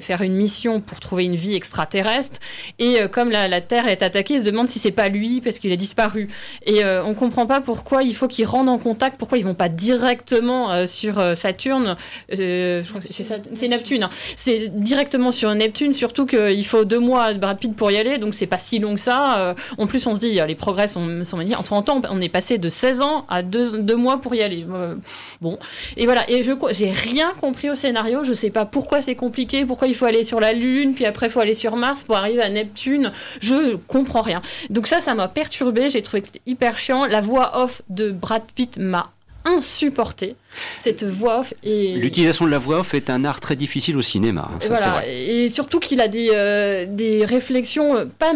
[0.00, 2.38] faire une mission pour trouver une vie extraterrestre.
[2.78, 5.72] Et comme la, Terre est attaquée, il se demande si c'est pas lui parce qu'il
[5.72, 6.28] a disparu.
[6.66, 9.70] Et on comprend pas pourquoi il faut qu'ils rendent en contact, pourquoi ils vont pas
[9.70, 11.96] directement sur Saturne.
[12.30, 14.02] C'est Neptune.
[14.02, 14.10] hein.
[14.36, 18.18] C'est directement sur Neptune, surtout qu'il faut deux mois à Brad Pitt pour y aller,
[18.18, 19.54] donc c'est pas si long que ça.
[19.78, 21.58] En plus, on se dit, les progrès sont, sont magnifiques.
[21.82, 24.66] 30 ans, on est passé de 16 ans à deux, deux mois pour y aller.
[24.70, 24.94] Euh,
[25.40, 25.58] bon.
[25.96, 26.28] Et voilà.
[26.30, 28.24] Et je j'ai rien compris au scénario.
[28.24, 31.26] Je sais pas pourquoi c'est compliqué, pourquoi il faut aller sur la Lune, puis après
[31.26, 33.12] il faut aller sur Mars pour arriver à Neptune.
[33.40, 34.42] Je comprends rien.
[34.68, 35.90] Donc ça, ça m'a perturbé.
[35.90, 37.06] J'ai trouvé que c'était hyper chiant.
[37.06, 39.10] La voix off de Brad Pitt m'a
[39.44, 40.36] insupporté.
[40.74, 44.02] Cette voix off et L'utilisation de la voix off est un art très difficile au
[44.02, 44.48] cinéma.
[44.52, 44.98] hein, et ça, c'est voilà.
[45.00, 45.14] vrai.
[45.24, 48.32] Et surtout qu'il a des, euh, des réflexions pas,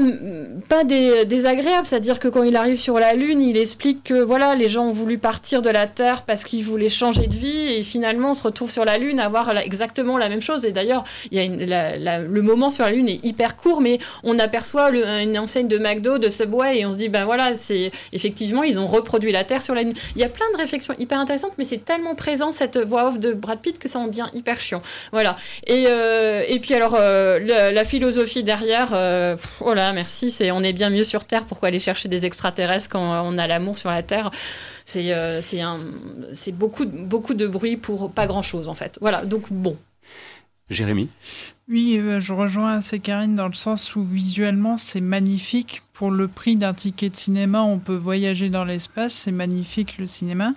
[0.68, 1.86] pas des, désagréables.
[1.86, 4.92] C'est-à-dire que quand il arrive sur la Lune, il explique que voilà, les gens ont
[4.92, 7.72] voulu partir de la Terre parce qu'ils voulaient changer de vie.
[7.74, 10.64] Et finalement, on se retrouve sur la Lune à voir exactement la même chose.
[10.64, 13.56] Et d'ailleurs, il y a une- la- la- le moment sur la Lune est hyper
[13.56, 17.08] court, mais on aperçoit le- une enseigne de McDo, de Subway, et on se dit,
[17.08, 19.94] ben voilà, c'est effectivement, ils ont reproduit la Terre sur la Lune.
[20.16, 23.18] Il y a plein de réflexions hyper intéressantes, mais c'est tellement présent cette voix off
[23.18, 24.82] de Brad Pitt que ça en devient hyper chiant.
[25.12, 25.36] Voilà.
[25.66, 30.74] Et, euh, et puis alors, euh, la philosophie derrière, euh, oh merci, c'est on est
[30.74, 34.02] bien mieux sur Terre, pourquoi aller chercher des extraterrestres quand on a l'amour sur la
[34.02, 34.30] Terre?
[34.84, 38.98] C'est euh, c'est beaucoup, beaucoup de bruit pour pas grand-chose en fait.
[39.00, 39.78] Voilà, donc bon.
[40.68, 41.08] Jérémy?
[41.66, 45.80] Oui, euh, je rejoins assez Karine dans le sens où visuellement c'est magnifique.
[45.94, 50.06] Pour le prix d'un ticket de cinéma, on peut voyager dans l'espace, c'est magnifique le
[50.06, 50.52] cinéma.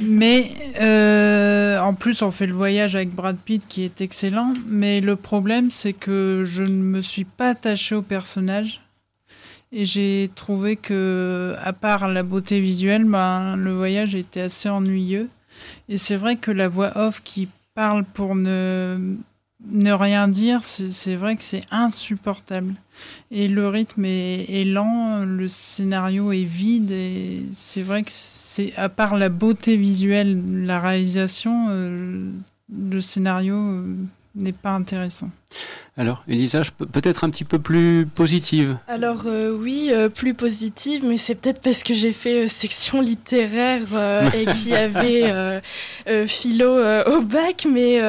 [0.00, 4.54] Mais euh, en plus, on fait le voyage avec Brad Pitt qui est excellent.
[4.68, 8.80] Mais le problème, c'est que je ne me suis pas attachée au personnage.
[9.72, 15.28] Et j'ai trouvé que, à part la beauté visuelle, ben, le voyage était assez ennuyeux.
[15.88, 19.16] Et c'est vrai que la voix off qui parle pour ne,
[19.70, 22.74] ne rien dire, c'est vrai que c'est insupportable.
[23.30, 28.74] Et le rythme est, est lent, le scénario est vide, et c'est vrai que c'est,
[28.76, 32.30] à part la beauté visuelle, la réalisation, euh,
[32.70, 33.96] le scénario euh,
[34.34, 35.30] n'est pas intéressant.
[35.98, 38.78] Alors, Elisa, peut-être un petit peu plus positive.
[38.88, 43.02] Alors euh, oui, euh, plus positive, mais c'est peut-être parce que j'ai fait euh, section
[43.02, 43.82] littéraire
[44.34, 45.60] et qu'il y avait
[46.26, 48.00] philo au bac, mais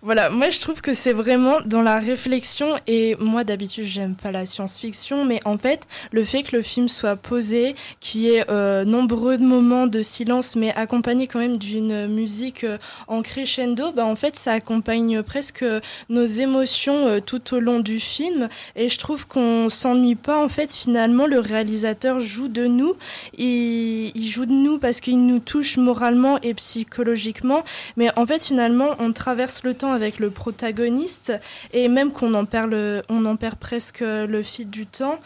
[0.00, 4.32] voilà, moi je trouve que c'est vraiment dans la réflexion et moi d'habitude j'aime pas
[4.32, 8.46] la science-fiction, mais en fait le fait que le film soit posé, qu'il y ait
[8.86, 12.64] nombreux moments de silence, mais accompagné quand même d'une musique
[13.08, 15.64] en crescendo, bah en fait ça accompagne presque
[16.08, 18.48] nos émotions euh, tout au long du film.
[18.76, 22.94] Et je trouve qu'on s'ennuie pas en fait finalement le réalisateur joue de nous.
[23.36, 27.64] Il, il joue de nous parce qu'il nous touche moralement et psychologiquement.
[27.96, 31.32] Mais en fait finalement on traverse le temps avec le protagoniste
[31.72, 35.18] et même qu'on en perd le, on en perd presque le fil du temps.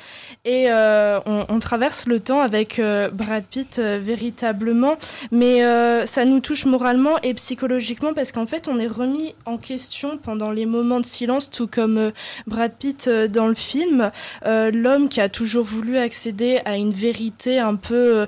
[0.44, 4.96] Et euh, on, traverse le temps avec euh, Brad Pitt véritablement.
[5.30, 5.62] Mais
[6.06, 10.50] ça nous touche moralement et psychologiquement parce qu'en fait on est remis en question pendant
[10.50, 12.10] les moments de silence tout comme euh,
[12.46, 14.10] Brad Pitt euh, dans le film.
[14.46, 18.26] Euh, l'homme qui a toujours voulu accéder à une vérité un peu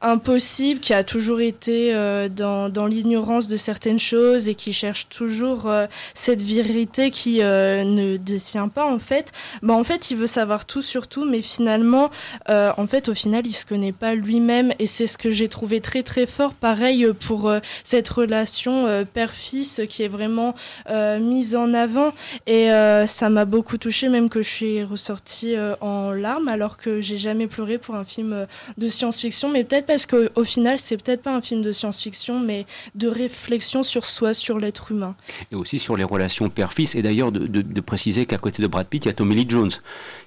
[0.00, 5.08] impossible, qui a toujours été euh, dans, dans l'ignorance de certaines choses et qui cherche
[5.08, 9.32] toujours euh, cette vérité qui euh, ne détient pas en fait.
[9.62, 12.10] Bah, en fait, il veut savoir tout sur tout, mais finalement,
[12.48, 15.80] en fait, au final, il se connaît pas lui-même et c'est ce que j'ai trouvé
[15.80, 16.54] très très fort.
[16.54, 20.54] Pareil pour cette relation père-fils qui est vraiment
[20.88, 22.12] mise en avant
[22.46, 22.68] et
[23.06, 27.46] ça m'a beaucoup touchée, même que je suis ressortie en larmes alors que j'ai jamais
[27.46, 28.46] pleuré pour un film
[28.78, 32.40] de science-fiction, mais peut-être parce qu'au au final, c'est peut-être pas un film de science-fiction,
[32.40, 35.14] mais de réflexion sur soi, sur l'être humain.
[35.52, 36.94] Et aussi sur les relations père-fils.
[36.94, 39.34] Et d'ailleurs, de, de- de préciser qu'à côté de Brad Pitt, il y a Tommy
[39.34, 39.70] Lee Jones,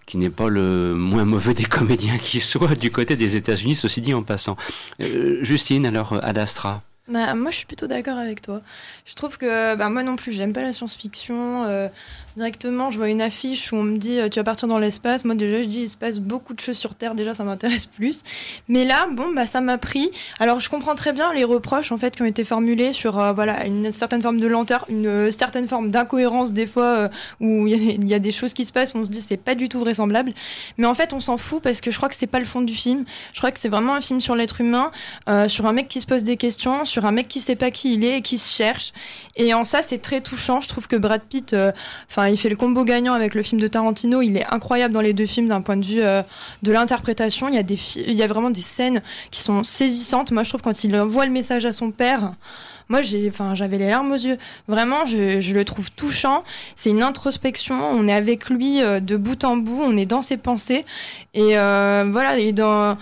[0.05, 4.01] qui n'est pas le moins mauvais des comédiens qui soit du côté des États-Unis, ceci
[4.01, 4.55] dit en passant.
[5.01, 6.77] Euh, Justine, alors, euh, Ad Astra.
[7.09, 8.61] Bah, moi, je suis plutôt d'accord avec toi.
[9.05, 11.63] Je trouve que bah, moi non plus, j'aime pas la science-fiction.
[11.65, 11.87] Euh,
[12.37, 15.25] directement, je vois une affiche où on me dit euh, tu vas partir dans l'espace.
[15.25, 17.15] Moi, déjà, je dis il se passe beaucoup de choses sur Terre.
[17.15, 18.23] Déjà, ça m'intéresse plus.
[18.69, 20.11] Mais là, bon, bah, ça m'a pris.
[20.39, 23.33] Alors, je comprends très bien les reproches en fait qui ont été formulés sur euh,
[23.33, 27.09] voilà une certaine forme de lenteur, une certaine forme d'incohérence des fois
[27.39, 29.55] où il y, a des choses qui se passent où on se dit c'est pas
[29.55, 30.33] du tout vraisemblable.
[30.77, 32.61] Mais en fait, on s'en fout parce que je crois que c'est pas le fond
[32.61, 33.03] du film.
[33.33, 34.91] Je crois que c'est vraiment un film sur l'être humain,
[35.47, 37.95] sur un mec qui se pose des questions, sur un mec qui sait pas qui
[37.95, 38.93] il est et qui se cherche.
[39.35, 40.61] Et en ça, c'est très touchant.
[40.61, 41.71] Je trouve que Brad Pitt, euh,
[42.29, 44.21] il fait le combo gagnant avec le film de Tarantino.
[44.21, 46.23] Il est incroyable dans les deux films d'un point de vue euh,
[46.63, 47.47] de l'interprétation.
[47.49, 47.63] Il y a
[48.07, 49.01] il y a vraiment des scènes
[49.31, 50.31] qui sont saisissantes.
[50.31, 52.33] Moi, je trouve quand il envoie le message à son père
[52.89, 54.37] moi j'ai enfin j'avais les larmes aux yeux.
[54.67, 56.43] Vraiment je, le trouve touchant.
[56.75, 57.75] C'est une introspection.
[57.75, 59.81] On est avec lui euh, de bout en bout.
[59.83, 60.85] On est dans ses pensées.
[61.33, 62.97] Et euh, voilà et dans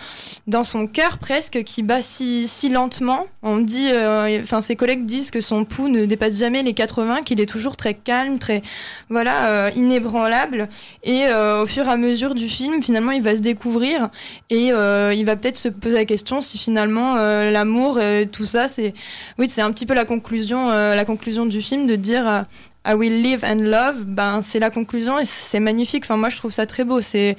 [0.47, 5.05] dans son cœur presque qui bat si, si lentement on dit euh, enfin ses collègues
[5.05, 8.61] disent que son pouls ne dépasse jamais les 80 qu'il est toujours très calme très
[9.09, 10.67] voilà inébranlable.
[11.03, 14.09] Et au fur et à mesure du film finalement il va se découvrir.
[14.49, 17.99] Et il va peut-être se poser la question si finalement l'amour
[18.31, 18.93] tout ça c'est
[19.37, 22.41] oui c'est un petit peu la conclusion, euh, la conclusion du film de dire euh,
[22.87, 24.05] I will live and love.
[24.05, 26.05] Ben c'est la conclusion et c'est magnifique.
[26.05, 27.01] Enfin moi je trouve ça très beau.
[27.01, 27.35] C'est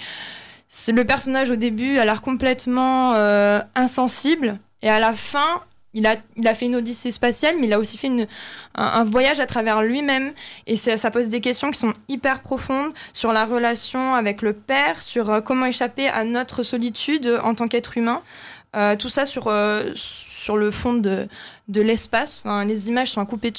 [0.88, 5.62] le personnage au début a l'air complètement euh, insensible et à la fin
[5.94, 8.26] il a, il a fait une odyssée spatiale, mais il a aussi fait une,
[8.74, 10.32] un, voyage à travers lui-même.
[10.66, 15.00] Et ça, pose des questions qui sont hyper profondes sur la relation avec le père,
[15.00, 18.20] sur comment échapper à notre solitude en tant qu'être humain.
[18.98, 19.50] tout ça sur,
[19.94, 21.26] sur le fond de,
[21.68, 22.40] de l'espace.
[22.42, 23.52] Enfin, les images sont à couper,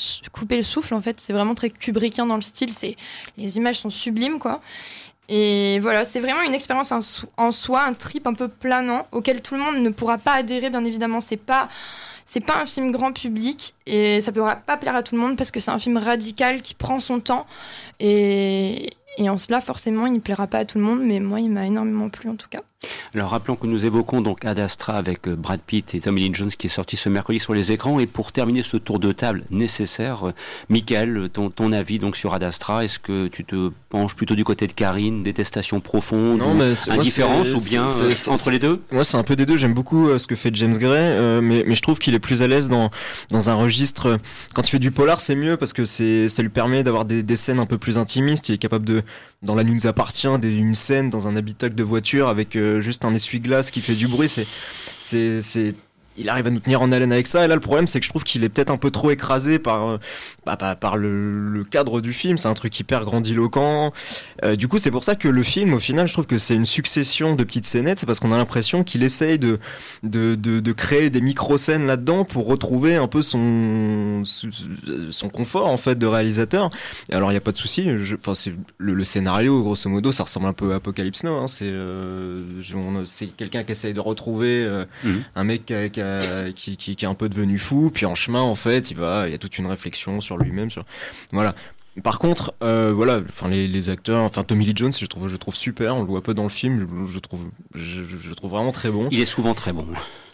[0.52, 1.20] le souffle, en fait.
[1.20, 2.74] C'est vraiment très kubrickien dans le style.
[2.74, 2.96] C'est,
[3.38, 4.62] les images sont sublimes, quoi.
[5.30, 6.94] Et voilà, c'est vraiment une expérience
[7.36, 10.70] en, soi, un trip un peu planant, auquel tout le monde ne pourra pas adhérer,
[10.70, 11.20] bien évidemment.
[11.20, 11.68] C'est pas.
[12.30, 15.38] C'est pas un film grand public et ça pourra pas plaire à tout le monde
[15.38, 17.48] parce que c'est un film radical qui prend son temps
[18.02, 21.40] et, et en cela, forcément, il ne plaira pas à tout le monde, mais moi,
[21.40, 22.64] il m'a énormément plu en tout cas.
[23.16, 26.30] Alors rappelons que nous évoquons donc Ad Astra avec euh, Brad Pitt et Tommy Lee
[26.34, 28.00] Jones qui est sorti ce mercredi sur les écrans.
[28.00, 30.34] Et pour terminer ce tour de table nécessaire, euh,
[30.70, 34.44] Michael, ton, ton avis donc sur Ad Astra, est-ce que tu te penches plutôt du
[34.44, 38.82] côté de Karine, détestation profonde, non, mais indifférence ou bien euh, entre les deux?
[38.92, 41.76] Moi c'est un peu des deux, j'aime beaucoup ce que fait James Gray, mais, mais,
[41.76, 42.92] je trouve qu'il est plus à l'aise dans,
[43.32, 44.20] dans un registre...
[44.54, 47.36] Quand il fait du polar c'est mieux parce que ça lui permet d'avoir des, des
[47.36, 49.04] scènes un peu plus intimistes, il est capable de,
[49.42, 53.14] dans La nuit nous appartient, une scène dans un habitacle de voiture avec juste un
[53.14, 55.76] essuie-glace qui fait du bruit, c'est, c'est,
[56.18, 57.46] il arrive à nous tenir en haleine avec ça.
[57.46, 59.60] Et là, le problème, c'est que je trouve qu'il est peut-être un peu trop écrasé
[59.60, 59.98] par, euh,
[60.46, 62.38] bah, par, le, cadre du film.
[62.38, 63.94] C'est un truc hyper grandiloquent.
[64.44, 66.56] Euh, du coup, c'est pour ça que le film, au final, je trouve que c'est
[66.56, 68.00] une succession de petites scénettes.
[68.00, 69.60] C'est parce qu'on a l'impression qu'il essaye de,
[70.04, 74.24] de, de, créer des micro-scènes là-dedans pour retrouver un peu son,
[75.12, 76.72] son confort, en fait, de réalisateur.
[77.10, 77.88] Et alors, il n'y a pas de souci.
[78.14, 81.38] Enfin, c'est le, scénario, grosso modo, ça ressemble un peu à Apocalypse Now.
[81.38, 81.48] Hein.
[81.48, 82.42] C'est, euh,
[83.06, 84.68] c'est quelqu'un qui essaye de retrouver
[85.04, 85.24] mhm.
[85.36, 88.42] un mec qui a euh, qui, qui, est un peu devenu fou, puis en chemin
[88.42, 90.86] en fait, il va, il y a toute une réflexion sur lui-même, sur
[91.32, 91.56] voilà.
[92.04, 95.36] Par contre, euh, voilà, enfin les, les, acteurs, enfin Tommy Lee Jones, je trouve, je
[95.36, 95.96] trouve super.
[95.96, 97.42] On le voit peu dans le film, je, trouve,
[97.74, 99.08] je, trouve vraiment très bon.
[99.12, 99.88] Il est souvent très bon.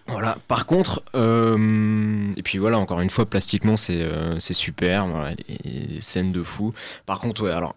[0.07, 0.37] Voilà.
[0.49, 4.05] Par contre, euh, et puis voilà, encore une fois, plastiquement, c'est
[4.39, 5.07] c'est super.
[5.07, 6.73] Voilà, les, scènes de fou.
[7.05, 7.75] Par contre, ouais, alors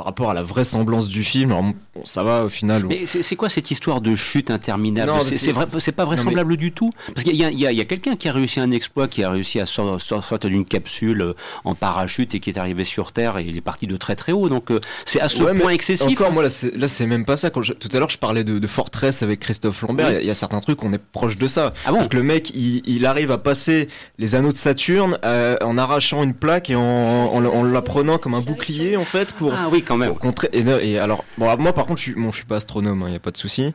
[0.00, 1.74] par rapport à la vraisemblance du film, alors,
[2.04, 2.86] ça va au final.
[2.86, 6.88] Mais c'est quoi cette histoire de chute interminable C'est vrai, pas vraisemblable du tout.
[7.08, 10.38] Parce qu'il y a, quelqu'un qui a réussi un exploit, qui a réussi à sortir
[10.38, 11.34] d'une capsule euh,
[11.64, 14.32] en parachute et qui est arrivé sur Terre et il est parti de très très
[14.32, 14.48] haut.
[14.48, 16.06] Donc euh, c'est à ce point excessif.
[16.06, 16.48] Encore, moi là,
[16.88, 17.50] c'est même pas ça.
[17.50, 20.18] Quand tout à l'heure, je parlais de, de Fortress avec Christophe Lambert.
[20.18, 21.74] Il y, a certains trucs, on est proche de ça.
[21.84, 23.88] Ah bon Donc le mec, il, arrive à passer
[24.18, 28.32] les anneaux de Saturne euh, en arrachant une plaque et en, en la prenant comme
[28.32, 29.52] un bouclier en fait pour.
[29.52, 30.14] Ah oui, même.
[30.14, 30.48] contrer.
[30.52, 33.10] Et, alors, bon, moi par contre, je suis, bon, je suis pas astronome, il hein,
[33.10, 33.74] n'y a pas de souci.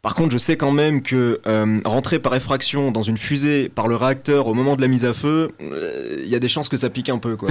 [0.00, 3.88] Par contre, je sais quand même que euh, rentrer par effraction dans une fusée par
[3.88, 6.68] le réacteur au moment de la mise à feu, il euh, y a des chances
[6.68, 7.36] que ça pique un peu.
[7.36, 7.48] Quoi.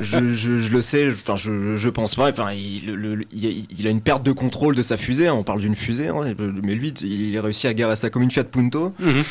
[0.00, 2.30] je, je, je, le sais, enfin, je, je pense pas.
[2.30, 5.26] Enfin, il, il, a une perte de contrôle de sa fusée.
[5.26, 8.22] Hein, on parle d'une fusée, hein, mais lui, il a réussi à garer ça comme
[8.22, 8.94] une Fiat Punto.
[9.00, 9.22] Mhm.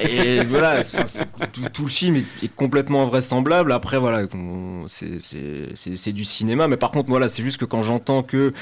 [0.00, 3.70] et voilà, tout, tout, le film est, complètement invraisemblable.
[3.70, 4.26] Après, voilà,
[4.88, 6.66] c'est du cinéma.
[6.66, 8.52] Mais par contre, voilà, c'est juste que quand j'entends que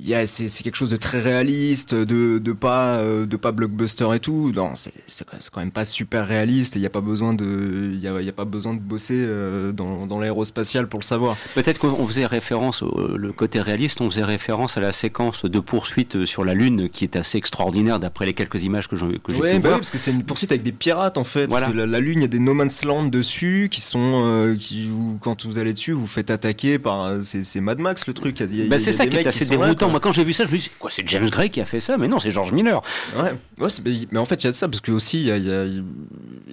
[0.00, 3.36] il y a c'est c'est quelque chose de très réaliste de de pas euh, de
[3.36, 6.90] pas blockbuster et tout non c'est c'est quand même- pas super réaliste il y a
[6.90, 10.06] pas besoin de il y a, il y a pas besoin de bosser euh, dans
[10.06, 14.22] dans l'aérospatial pour le savoir Peut-être qu'on faisait référence au le côté réaliste, on faisait
[14.24, 18.26] référence à la séquence de poursuite euh, sur la Lune qui est assez extraordinaire d'après
[18.26, 19.76] les quelques images que j'ai que j'ai Ouais, pu bah oui, voir.
[19.78, 21.46] parce que c'est une poursuite avec des pirates en fait.
[21.46, 21.66] Voilà.
[21.66, 24.22] Parce que la, la lune, il y a des no man's land dessus qui sont,
[24.24, 27.04] euh, qui, où, quand vous allez dessus, vous faites attaquer par.
[27.04, 28.42] euh, C'est c'est Mad Max le truc.
[28.68, 29.87] Bah, c'est ça qui est assez déroutant.
[29.90, 31.64] Moi, quand j'ai vu ça, je me suis dit, quoi, c'est James Gray qui a
[31.64, 31.96] fait ça?
[31.96, 32.82] Mais non, c'est George Miller.
[33.16, 35.50] Ouais, mais, en fait, il y a de ça parce que aussi, y a, y
[35.50, 35.66] a-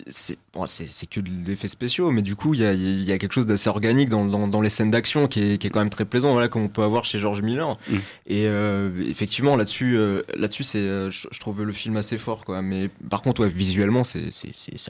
[0.07, 0.65] c'est bon,
[1.11, 3.69] que de l'effet spéciaux, mais du coup, il y a, y a quelque chose d'assez
[3.69, 6.33] organique dans, dans, dans les scènes d'action qui est, qui est quand même très plaisant,
[6.33, 7.77] voilà, comme on peut avoir chez George Miller.
[7.89, 7.95] Mm.
[8.27, 12.61] Et euh, effectivement, là-dessus, euh, là-dessus, c'est, euh, je, trouve le film assez fort, quoi.
[12.61, 14.29] Mais par contre, ouais, visuellement, c'est,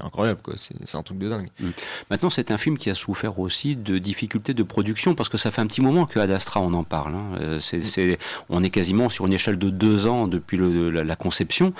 [0.03, 0.55] incroyable, quoi.
[0.57, 1.49] C'est, un truc de dingue.
[1.59, 1.69] Mm.
[2.09, 5.51] Maintenant, c'est un film qui a souffert aussi de difficultés de production parce que ça
[5.51, 7.15] fait un petit moment que Ad Astra on en parle.
[7.15, 7.57] hein.
[7.59, 8.17] C'est- c'est-
[8.49, 11.73] on est quasiment sur une échelle de deux ans depuis le- la, la conception.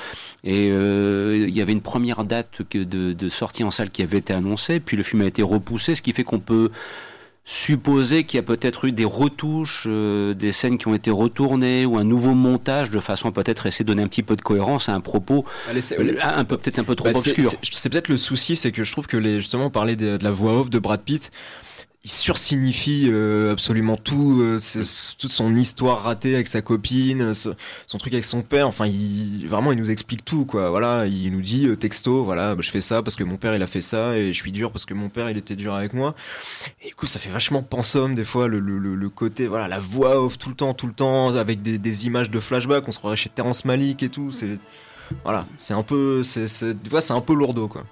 [0.44, 4.02] Et euh, il y avait une première date que de, de sortie en salle qui
[4.04, 6.70] avait été annoncée, puis le film a été repoussé, ce qui fait qu'on peut
[7.48, 11.86] supposer qu'il y a peut-être eu des retouches, euh, des scènes qui ont été retournées
[11.86, 14.42] ou un nouveau montage de façon à peut-être essayer de donner un petit peu de
[14.42, 17.44] cohérence à un propos Allez, euh, un peu peut-être un peu trop Bah, obscur.
[17.44, 20.24] c'est- C'est peut-être le souci, c'est que je trouve que les, justement, parler de, de
[20.24, 21.32] la voix off de Brad Pitt,
[22.06, 24.60] il sursignifie euh, absolument tout, euh,
[25.18, 28.68] toute son histoire ratée avec sa copine, euh, son truc avec son père.
[28.68, 30.70] Enfin, il, vraiment, il nous explique tout, quoi.
[30.70, 33.56] Voilà, il nous dit euh, texto, voilà, bah, je fais ça parce que mon père
[33.56, 35.74] il a fait ça et je suis dur parce que mon père il était dur
[35.74, 36.14] avec moi.
[36.84, 39.80] Et du coup, ça fait vachement pensum des fois le, le, le- côté, voilà, la
[39.80, 42.88] voix off tout le temps, tout le temps, avec des, des images de flashback.
[42.88, 44.30] On se croirait chez Terrence Malick et tout.
[44.30, 44.60] C'est
[45.24, 47.84] voilà, c'est un peu, c'est, c'est, c'est un peu lourdeau, quoi.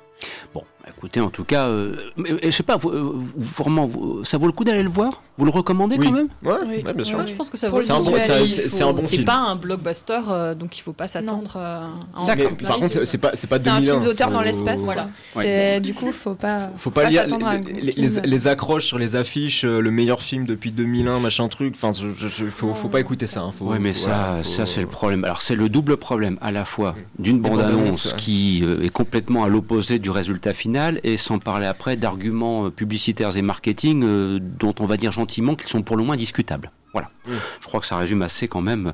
[0.54, 1.96] Bon, écoutez, en tout cas, euh,
[2.44, 5.22] je sais pas, vous, euh, vous- vraiment, vous- ça vaut le coup d'aller le voir?
[5.38, 6.06] Vous le recommandez Oui.
[6.06, 6.28] quand même?
[6.44, 7.18] Ouais, ouais, bien sûr.
[7.18, 7.88] Ouais, je pense que ça vaut le coup.
[7.88, 9.26] c'est un bon- Il c'est- un bon film.
[9.26, 13.04] pas un blockbuster, euh, donc il faut pas s'attendre euh, à plein mais par contre,
[13.06, 15.06] c'est pas, c'est pas C'est un 2001, film d'auteur dans l'espace, Voilà.
[15.32, 16.70] C'est du coup, faut pas.
[16.78, 18.22] Faut pas lire à un les, les, film.
[18.26, 21.74] les- accroches sur les affiches, euh, le meilleur film depuis 2001, machin truc.
[21.76, 23.40] Enfin, je- faut, faut pas écouter ça.
[23.42, 23.54] hein.
[23.58, 25.24] Faut, Oui, mais ça, ça c'est le problème.
[25.24, 28.12] Alors c'est le double problème à la fois d'une bande-annonce ouais.
[28.18, 30.73] qui est complètement à l'opposé du résultat final,
[31.04, 35.56] et sans parler après d'arguments euh, publicitaires et marketing euh, dont on va dire gentiment
[35.56, 36.72] qu'ils sont pour le moins discutables.
[36.94, 37.10] Voilà.
[37.26, 38.94] Je crois que ça résume assez quand même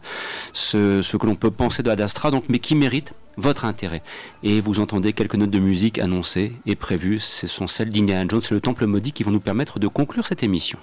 [0.54, 4.02] ce, ce que l'on peut penser de Ad Astra, donc, mais qui mérite votre intérêt.
[4.42, 7.20] Et vous entendez quelques notes de musique annoncées et prévues.
[7.20, 10.26] Ce sont celles d'Indiana Jones et le Temple Maudit qui vont nous permettre de conclure
[10.26, 10.80] cette émission.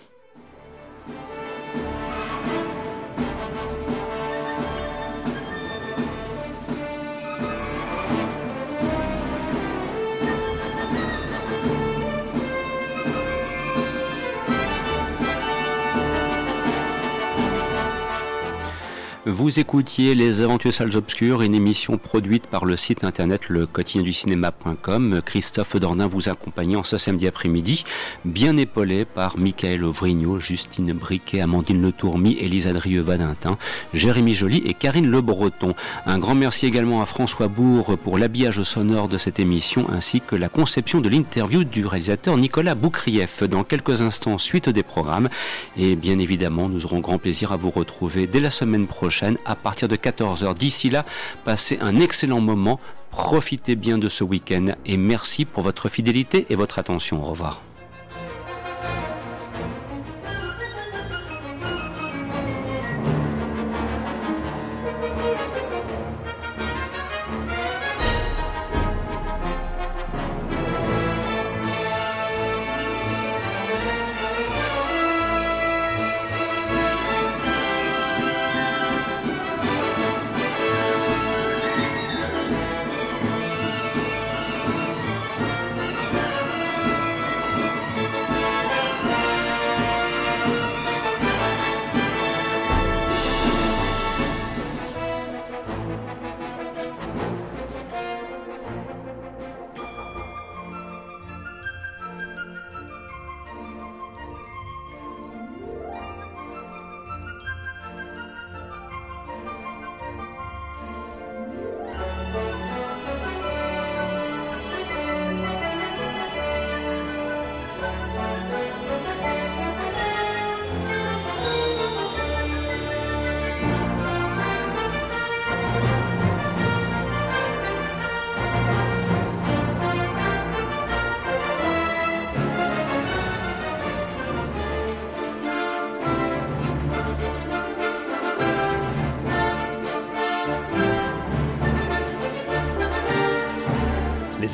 [19.28, 23.66] Vous écoutiez Les Aventures Salles Obscures, une émission produite par le site internet le
[23.96, 25.20] du cinéma.com.
[25.26, 27.82] Christophe Dornin vous accompagnant ce samedi après-midi,
[28.24, 33.58] bien épaulé par Michael Ovrigno, Justine Briquet, Amandine Le Tourmi, Elisa Drieux-Vadintin,
[33.92, 35.74] Jérémy Joly et Karine Le Breton.
[36.06, 40.36] Un grand merci également à François Bourg pour l'habillage sonore de cette émission ainsi que
[40.36, 43.42] la conception de l'interview du réalisateur Nicolas Boukrieff.
[43.42, 45.28] Dans quelques instants, suite des programmes.
[45.76, 48.86] Et bien évidemment, nous aurons grand plaisir à vous retrouver dès la semaine
[49.44, 50.54] à partir de 14h.
[50.54, 51.04] D'ici là,
[51.44, 52.80] passez un excellent moment.
[53.10, 57.20] Profitez bien de ce week-end et merci pour votre fidélité et votre attention.
[57.22, 57.65] Au revoir.